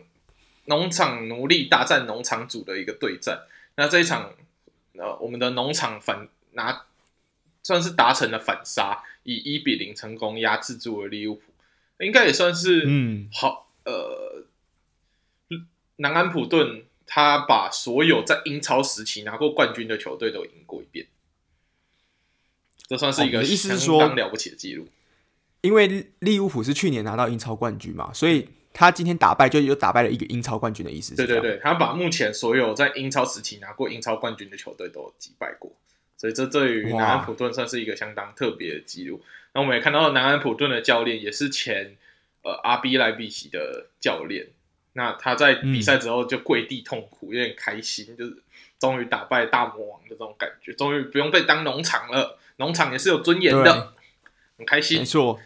[0.66, 3.44] 农场奴隶大战农场主的一个对战。
[3.76, 4.34] 那这一场，
[4.94, 6.86] 呃，我们的农场反拿，
[7.64, 11.42] 算是达成了反杀，以一比零成功压制住了利物浦，
[12.00, 13.68] 应该也算是嗯好。
[13.86, 14.46] 呃，
[15.98, 21.08] 南安普顿他把所有在英超时期拿过冠军的球队都赢过一遍，
[22.88, 24.88] 这算是一个相当了不起的记录。
[25.62, 31.16] 因为利物浦是去年拿到英超冠军嘛，所以他今天打败就又打败了一个英超冠军的意思。
[31.16, 35.72] 对对对，他把目前所有在英超时期拿过英超冠军的球队都击败过，
[36.16, 39.22] 所以这对于南安普顿算是一个相当特别的记录。
[39.54, 41.98] 那我们也看到南安普顿的教练也是前
[42.44, 44.48] 呃阿比莱比奇的教练，
[44.94, 48.38] 那他在比赛之后就跪地痛哭，有点开心，就是
[48.80, 53.94] 终于打败大魔王的这种感觉，终于不用被当农场了，农场也是有尊严的，
[54.58, 55.00] 很开心。
[55.00, 55.38] 没错。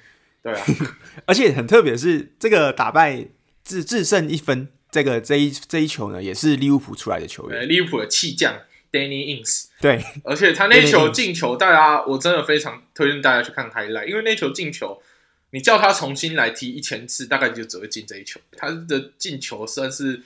[0.43, 0.61] 对啊，
[1.25, 3.27] 而且很特别是这个打败
[3.63, 8.59] 制制胜一分，这个这一这一球呢，也是利物浦出来的球员，利物浦的弃将
[8.91, 9.67] Danny Ings。
[9.79, 15.01] 对，而且他那球进球，大家我真的非常推荐大家去看 highlight，因为那球进球，
[15.51, 18.41] 你叫他重新来踢一千次，大概就只会进这一球。
[18.57, 20.23] 他的进球算是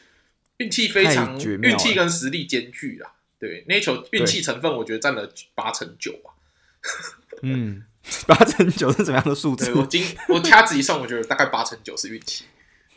[0.58, 3.12] 运气非常，运气跟实力兼具啦。
[3.38, 6.32] 对，那球运气成分我觉得占了八成九吧。
[7.44, 7.84] 嗯。
[8.28, 9.74] 八成九是怎么样的数字？
[9.74, 12.46] 我今我掐指一算，我觉得大概八成九是运气。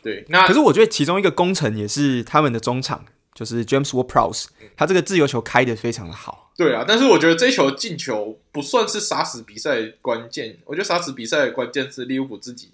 [0.03, 3.05] 对，那可是我觉得其中一个功臣也是他们的中场，
[3.35, 4.45] 就是 James Ward-Prowse，
[4.75, 6.51] 他这个自由球开得非常的好。
[6.57, 10.57] 对啊，但是我觉得这一球进球不算是杀死比赛关键。
[10.65, 12.69] 我觉得杀死比赛的关键是利物浦自己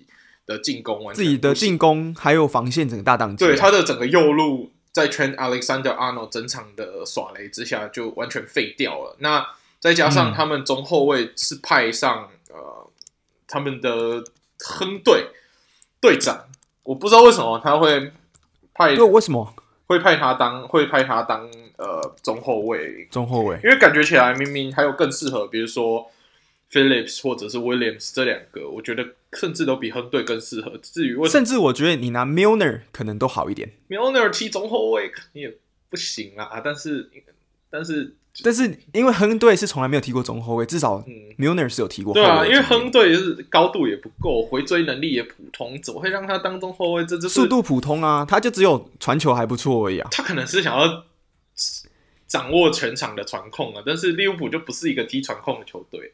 [0.45, 3.45] 的进攻完，自己的进攻还有防线整个大当机。
[3.45, 9.15] 对，他的整个右路在 Trent Alexander-Arnold 整场的耍雷之下就完全废掉了。
[9.19, 9.45] 那
[9.79, 12.91] 再加上他们中后卫是派上、嗯、呃
[13.47, 14.23] 他们的
[14.59, 15.27] 亨队
[16.01, 16.47] 队长，
[16.83, 18.11] 我不知道为什么他会
[18.73, 19.53] 派，对，为什么
[19.85, 21.47] 会派他当会派他当
[21.77, 23.05] 呃中后卫？
[23.11, 26.11] 中后卫，因为感觉起来明明还有更适合，比如说
[26.71, 30.75] Phillips 或者是 Williams 这两个，我觉得甚至都比亨队更适合。
[30.79, 35.57] 至于为甚至我觉得你拿 Milner 可能都好一点，Milner 踢中后卫肯定也
[35.89, 37.09] 不行啊，但是
[37.69, 38.15] 但是。
[38.43, 41.03] 但是因为亨队是从来没有踢过中后卫，至少
[41.39, 42.13] Milner 是有踢过。
[42.13, 47.03] 对啊，因为亨队是高度也不够，回追能力也普通，怎么会让他当中后卫？
[47.05, 50.07] 这就是速度普通啊，他就只有传球还不错而已啊。
[50.11, 51.03] 他可能是想要
[52.27, 56.11] 掌握全场的传控啊，但是利物浦就不是一个踢传控的球队，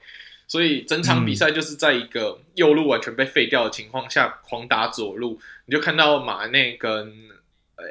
[0.48, 7.14] 所以整场比赛就是在一个右路完全被废掉的情况下，狂打左路，你就看到马内跟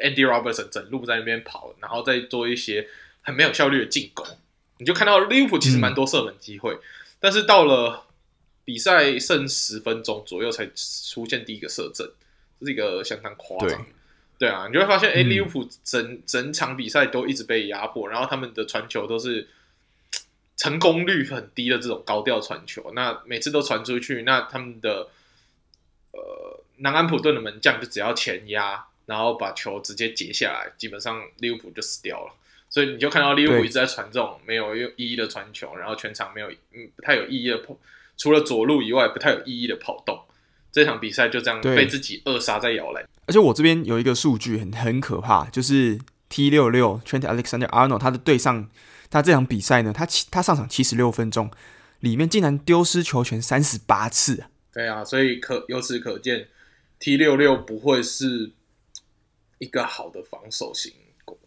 [0.03, 2.89] Andy Robertson 整路在那边跑，然后再做一些。
[3.23, 4.27] 很没有效率的进攻，
[4.79, 6.81] 你就看到利物浦其实蛮多射门机会，嗯、
[7.19, 8.05] 但是到了
[8.65, 12.09] 比赛剩十分钟左右才出现第一个射正，
[12.61, 13.87] 这是一个相当夸张。
[14.39, 19.49] 对啊，你就会发现，哎、欸，利物浦整整场比赛都一直被压迫，然后他们的传球都是
[20.57, 25.11] 成功率很低的这种高调传球，那每次都传出去，那他们的
[26.11, 32.35] 呃南安普顿的门将就只要前压，然后把球直接截下来，基本上利物浦就死掉了。
[32.73, 37.77] 所以你就看到利物浦一直在传这种没有意义的传球，然后全场没有嗯不太有意义的跑，
[38.17, 40.19] 除了左路以外不太有意义的跑动。
[40.73, 43.07] 这场比赛就这样被自己扼杀在摇篮。
[43.27, 46.01] 而且我这边有一个数据很很可怕，就是
[46.31, 48.71] T 六六 Trent Alexander-Arnold 他的对上
[49.11, 51.51] 他这场比赛呢，他他上场七十六分钟，
[52.01, 54.45] 里面竟然丢失球权三十八次。
[54.73, 56.49] 对啊，所以可由此可见
[56.99, 58.53] ，T 六六不会是
[59.59, 60.91] 一个好的防守型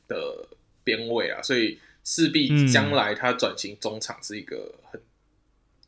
[0.08, 0.48] 的
[0.86, 5.02] 边位啊，所以势必将来他转型中场是一个很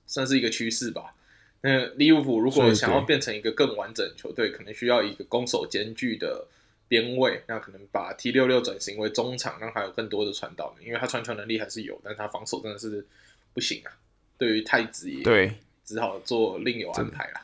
[0.05, 1.13] 算是一个趋势吧。
[1.61, 6.45] 那利物浦如果想要变成一个更完整的球队，可能需要一个攻守兼具的
[6.87, 7.43] 边位。
[7.47, 13.05] 那可能把 T 六六转型为中场，让他有更多的传导，因为他传球能力还是有，但是他防守真的是
[13.53, 13.91] 不行啊。
[14.37, 15.51] 对于太子也对，
[15.83, 17.41] 只好做另有安排了。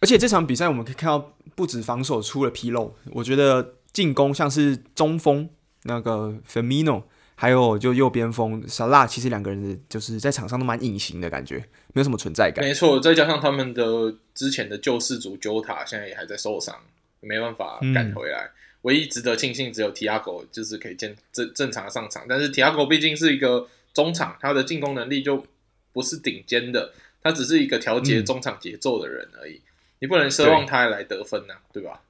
[0.00, 5.48] 而且这场比赛我们可以看到，不止防守出了纰漏，我觉得进攻像是中锋
[5.84, 7.04] 那个 Firmino。
[7.34, 11.56] 还有就右边锋萨拉，其实两个人就是在场上都蛮隐形的感觉，
[11.92, 12.64] 没有什么存在感。
[12.64, 16.76] 没错，再加上他们的之前的救世主 Jota 现在也还在受伤，
[17.18, 18.44] 没办法赶回来。
[18.44, 18.50] 嗯、
[18.82, 25.44] 唯一值得庆幸只有 Thiago 就是可以正正正常上场，但是 Thiago 毕竟是一个中场，他的进攻能力就
[25.92, 26.92] 不是顶尖的，
[27.24, 29.54] 他只是一个调节中场节奏的人而已。
[29.54, 29.70] 嗯、
[30.00, 32.02] 你不能奢望他来得分呐、啊，对，吧？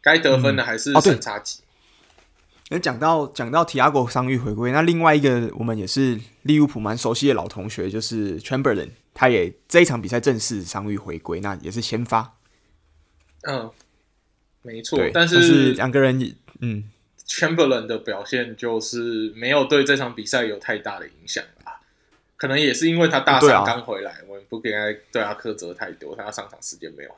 [0.00, 1.60] 该得分的还是审查级。
[2.70, 12.36] 那讲到讲到提亚戈伤愈回归，那另外一个我们也是利物浦蛮熟悉的老同学，就是 Chamberlain，他也这一场比赛正式伤愈回归，那也是先发。
[13.42, 13.70] 嗯，
[14.62, 16.84] 没错，但是，是两个人，嗯
[17.26, 21.80] ，Chamberlain 的表现就是没有对这场比赛有太大的影响吧？
[22.36, 27.10] 可能也是因为他大伤刚回来，啊、我们不应该对他苛责太多，他上场时间没有。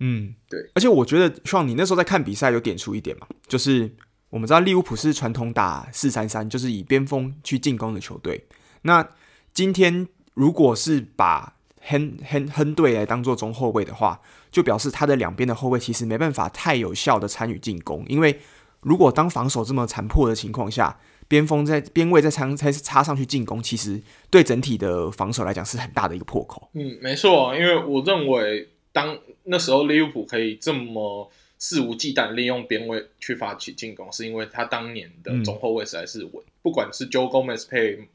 [0.00, 3.94] 嗯，对，而且我觉得，像你那时候在看比赛，有点出一点嘛，就是
[4.30, 8.46] 我们知道利物浦是传统打四三三，就是以边锋去进攻的球队。
[8.82, 9.06] 那
[9.52, 14.18] 今天如果是把亨亨亨队来当做中后卫的话，
[14.50, 18.40] 就表示他的两边的后卫其实没办法太有效的参与进攻，因为
[18.80, 20.98] 如果当防守这么残破的情况下，
[21.28, 26.70] 边锋在边位在插才插上去进攻，其实对整体的防守来讲是很大的一个破口。
[26.72, 28.66] 嗯，没错，因为我认为。
[28.92, 38.08] 当那时候利物浦可以这么肆无忌惮利用边位去发起进攻，是因为他当年的中后卫实在是稳，嗯、不管是 Joe Gomez 配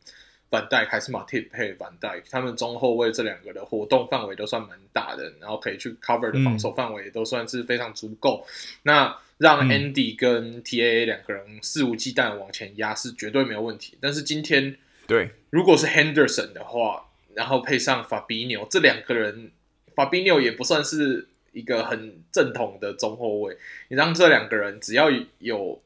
[0.50, 8.46] Van Dijk 还是 Matip 配 Van Dijk，他们中后卫这两个的活动范围都算蛮大的，然后可以去 cover 的防守范围也都算是非常足够。
[8.46, 8.52] 嗯、
[8.84, 13.98] 那让 Andy 跟 TAA 两个人肆无忌惮往前压是绝对没有问题。
[14.02, 14.76] 但是今天
[15.08, 19.52] 对，如果是 Henderson 的话，然后配上 Fabinho 这两个人。
[19.96, 25.82] 法比纽也不算是一个很正统的中后卫，你让这两个人只要有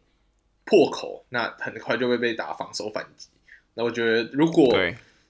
[0.65, 3.27] 破口，那很快就会被打防守反击。
[3.75, 4.77] 那我觉得，如果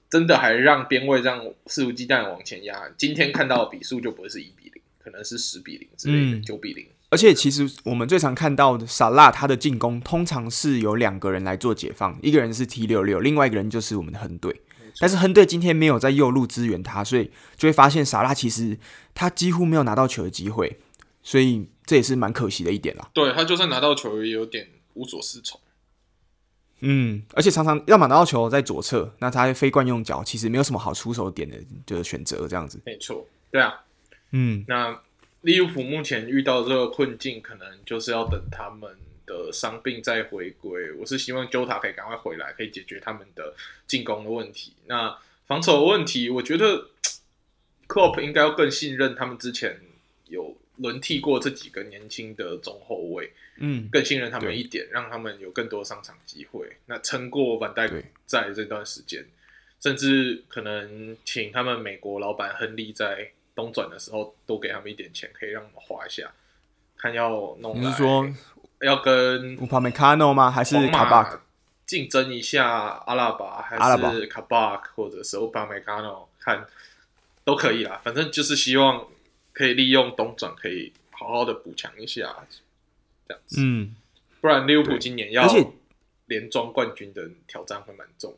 [0.08, 6.86] 真的还让边卫这样肆无忌惮往前压，今天看到的比数就不会是一比零，可能是十比零之类的，九、嗯、比零。
[7.10, 14.60] 而且，其实我们最常看到的萨拉，他的进攻通常是由两个人来做解放，一个人是 T 六六，另外一个人就是我们的横队。
[14.98, 18.78] 但是亨队今天没有在右路支援他，所以就会发现萨拉其实
[19.14, 20.78] 他几乎没有拿到球的机会，
[21.22, 23.10] 所以这也是蛮可惜的一点啦。
[23.12, 25.60] 对，他就算拿到球，也有点无所适从。
[26.80, 32.80] 嗯，而且常常要么拿到球在左侧，那他非惯用脚，其实没有什么好出手点的，就是选择这样子。
[32.86, 33.82] 没错，对啊，
[34.32, 35.00] 嗯，那
[35.42, 38.90] 利物浦目前遇到这个困境，可能就是要等他们。
[39.30, 43.54] 的伤病再回归，我是希望 Jota 可以赶快回来，可以解决他们的
[43.86, 44.72] 进攻的问题。
[44.86, 45.16] 那
[45.46, 46.88] 防守的问题，我觉得
[47.86, 49.80] Klopp 应该要更信任他们之前
[50.26, 56.76] 有轮替过这几个年轻的中后卫，嗯，更信任他们一点，让他们有更多上场机会。
[56.86, 59.24] 那撑过 Van Dijk 在这段时间，
[59.80, 66.32] 甚至可能请他们美国老板亨利在冬转的时候多给他们一点钱，可以让我们花一下，
[66.96, 67.92] 看要弄来。
[68.80, 70.50] 要跟乌帕梅卡诺吗？
[70.50, 71.40] 还是卡巴克
[71.86, 72.68] 竞争一下
[73.06, 76.28] 阿拉巴，还是卡巴克，或者是乌帕梅卡诺？
[76.38, 76.66] 看
[77.44, 79.06] 都可以啦，反正就是希望
[79.52, 82.34] 可以利用冬转，可以好好的补强一下，
[83.28, 83.56] 这样子。
[83.60, 83.94] 嗯，
[84.40, 85.46] 不然利物浦今年要
[86.26, 88.34] 连庄冠军的挑战会蛮重。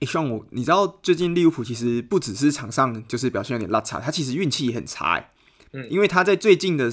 [0.00, 5.28] 诶，像我，你知道最近利物浦其实不只是场上就是表现有点拉差，他其实运气也很差诶。
[5.72, 6.92] 嗯，因为他在最近的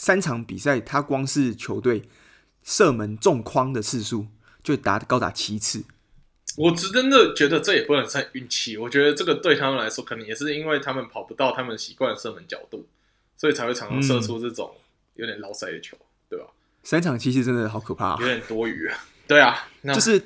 [0.00, 2.04] 三场比赛，他光是球队
[2.62, 4.28] 射门中框的次数
[4.62, 5.82] 就达高达七次。
[6.56, 12.86] 我真的觉得这也不能算运气，我觉得这个对他们来说，可能也是因为他们跑不到他们习惯的射门角度，
[13.36, 14.72] 所以才会常常射出这种
[15.16, 15.96] 有点捞塞的球，
[16.30, 16.46] 对吧？
[16.84, 19.04] 三场其实真的好可怕，有点多余啊。
[19.26, 20.22] 对啊，那就是。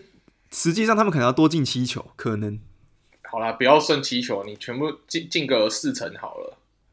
[0.55, 2.61] 实际上，他们可能要多进七球，可能。
[3.23, 6.42] 好啦，不要算七球，你全部进进个四成好了，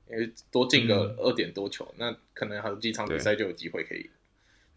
[0.10, 4.10] 因为多进个二点多球，嗯、那可能还有几场比赛就有机会可以，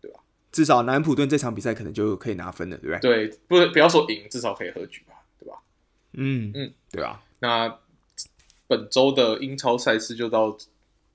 [0.01, 0.21] 对，对吧？
[0.51, 3.29] 至少南普顿这场比赛可能就可以拿分了，对不对？
[3.29, 5.59] 对，不不要说赢，至少可以和局吧，对吧？
[6.13, 7.23] 嗯嗯，对啊。
[7.41, 7.79] 那
[8.67, 10.57] 本周的英超赛事就到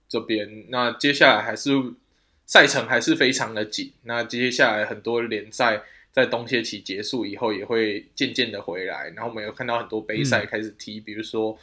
[0.10, 1.72] 这边，那接下来还是
[2.46, 5.84] 赛程还是非常的紧，那接下来很多联赛。
[6.14, 9.08] 在冬歇期结束以后，也会渐渐的回来。
[9.10, 11.56] 然后我们有看到很多杯赛开始踢，嗯、比如说，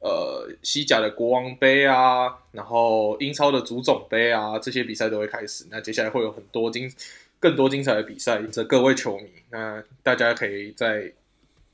[0.00, 5.66] 呃，西甲的国王杯啊，然后英超的足总杯啊，这些比赛都会开始。
[5.70, 6.90] 那接下来会有很多精、
[7.38, 11.12] 更多精彩的比赛，这各位球迷，那大家可以在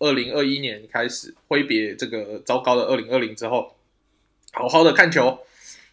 [0.00, 3.76] 二零二一年开始挥别这个糟糕的二零二零之后，
[4.52, 5.38] 好好的看球，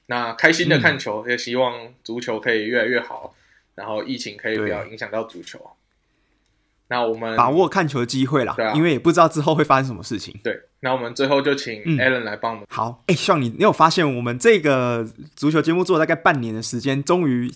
[0.08, 3.36] 那开心的看球，嗯、也希望足球可以越来越好，
[3.76, 5.60] 然后疫情可以不要影响到足球。
[6.94, 10.40] 那我们把握看球的机会啦，对啊，因为也不知道之后会发生什么事情。
[10.44, 12.64] 对，那我们最后就请 Alan 来帮我们。
[12.66, 17.52] 嗯、好，哎、欸，像你，你有发现我们这个足球节目做了大概半年的时间，终于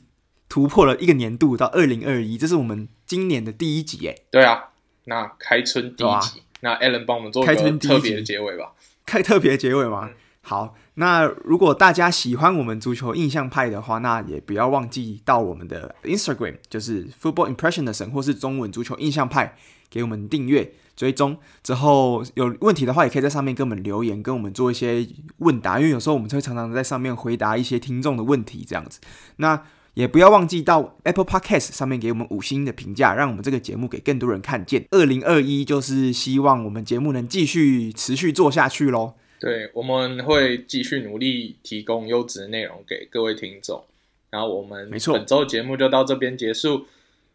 [0.50, 4.70] 突破了一个年度到二零二一，这是我们今年的第一集，哎，对啊，
[5.04, 8.72] 那开春第一集，啊、那 Alan 帮我们做一个特别的结尾吧，
[9.06, 10.10] 开特别结尾吗？
[10.12, 10.14] 嗯
[10.50, 19.58] 好，那如果大家喜欢我们足球印象派的话，那也不要忘记到我们的 Instagram，就是 Football Impression 的神，或是中文足球印象派，
[19.90, 21.38] 给我们订阅追踪。
[21.62, 25.06] 之后有问题的话，也可以在上面跟我们留言，跟我们做一些
[25.40, 25.80] 问答。
[25.80, 29.02] 因为有时候我们会常常在上面回答一些听众的问题，这样子。
[29.36, 29.62] 那
[29.96, 34.86] 也不要忘记到 Apple Podcast 上面给我们五星的评价，让我们这个节目给更多人看见。
[34.92, 39.16] 二零二一就是希望我们节目能继续持续做下去喽。
[39.40, 43.84] 对，我们会继续努力提供优质的内容给各位听众。
[44.30, 46.86] 然后我们本周节目就到这边结束，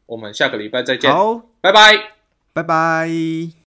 [0.07, 1.11] 我们下个礼拜再见。
[1.11, 2.13] 好，拜拜，
[2.53, 3.62] 拜拜。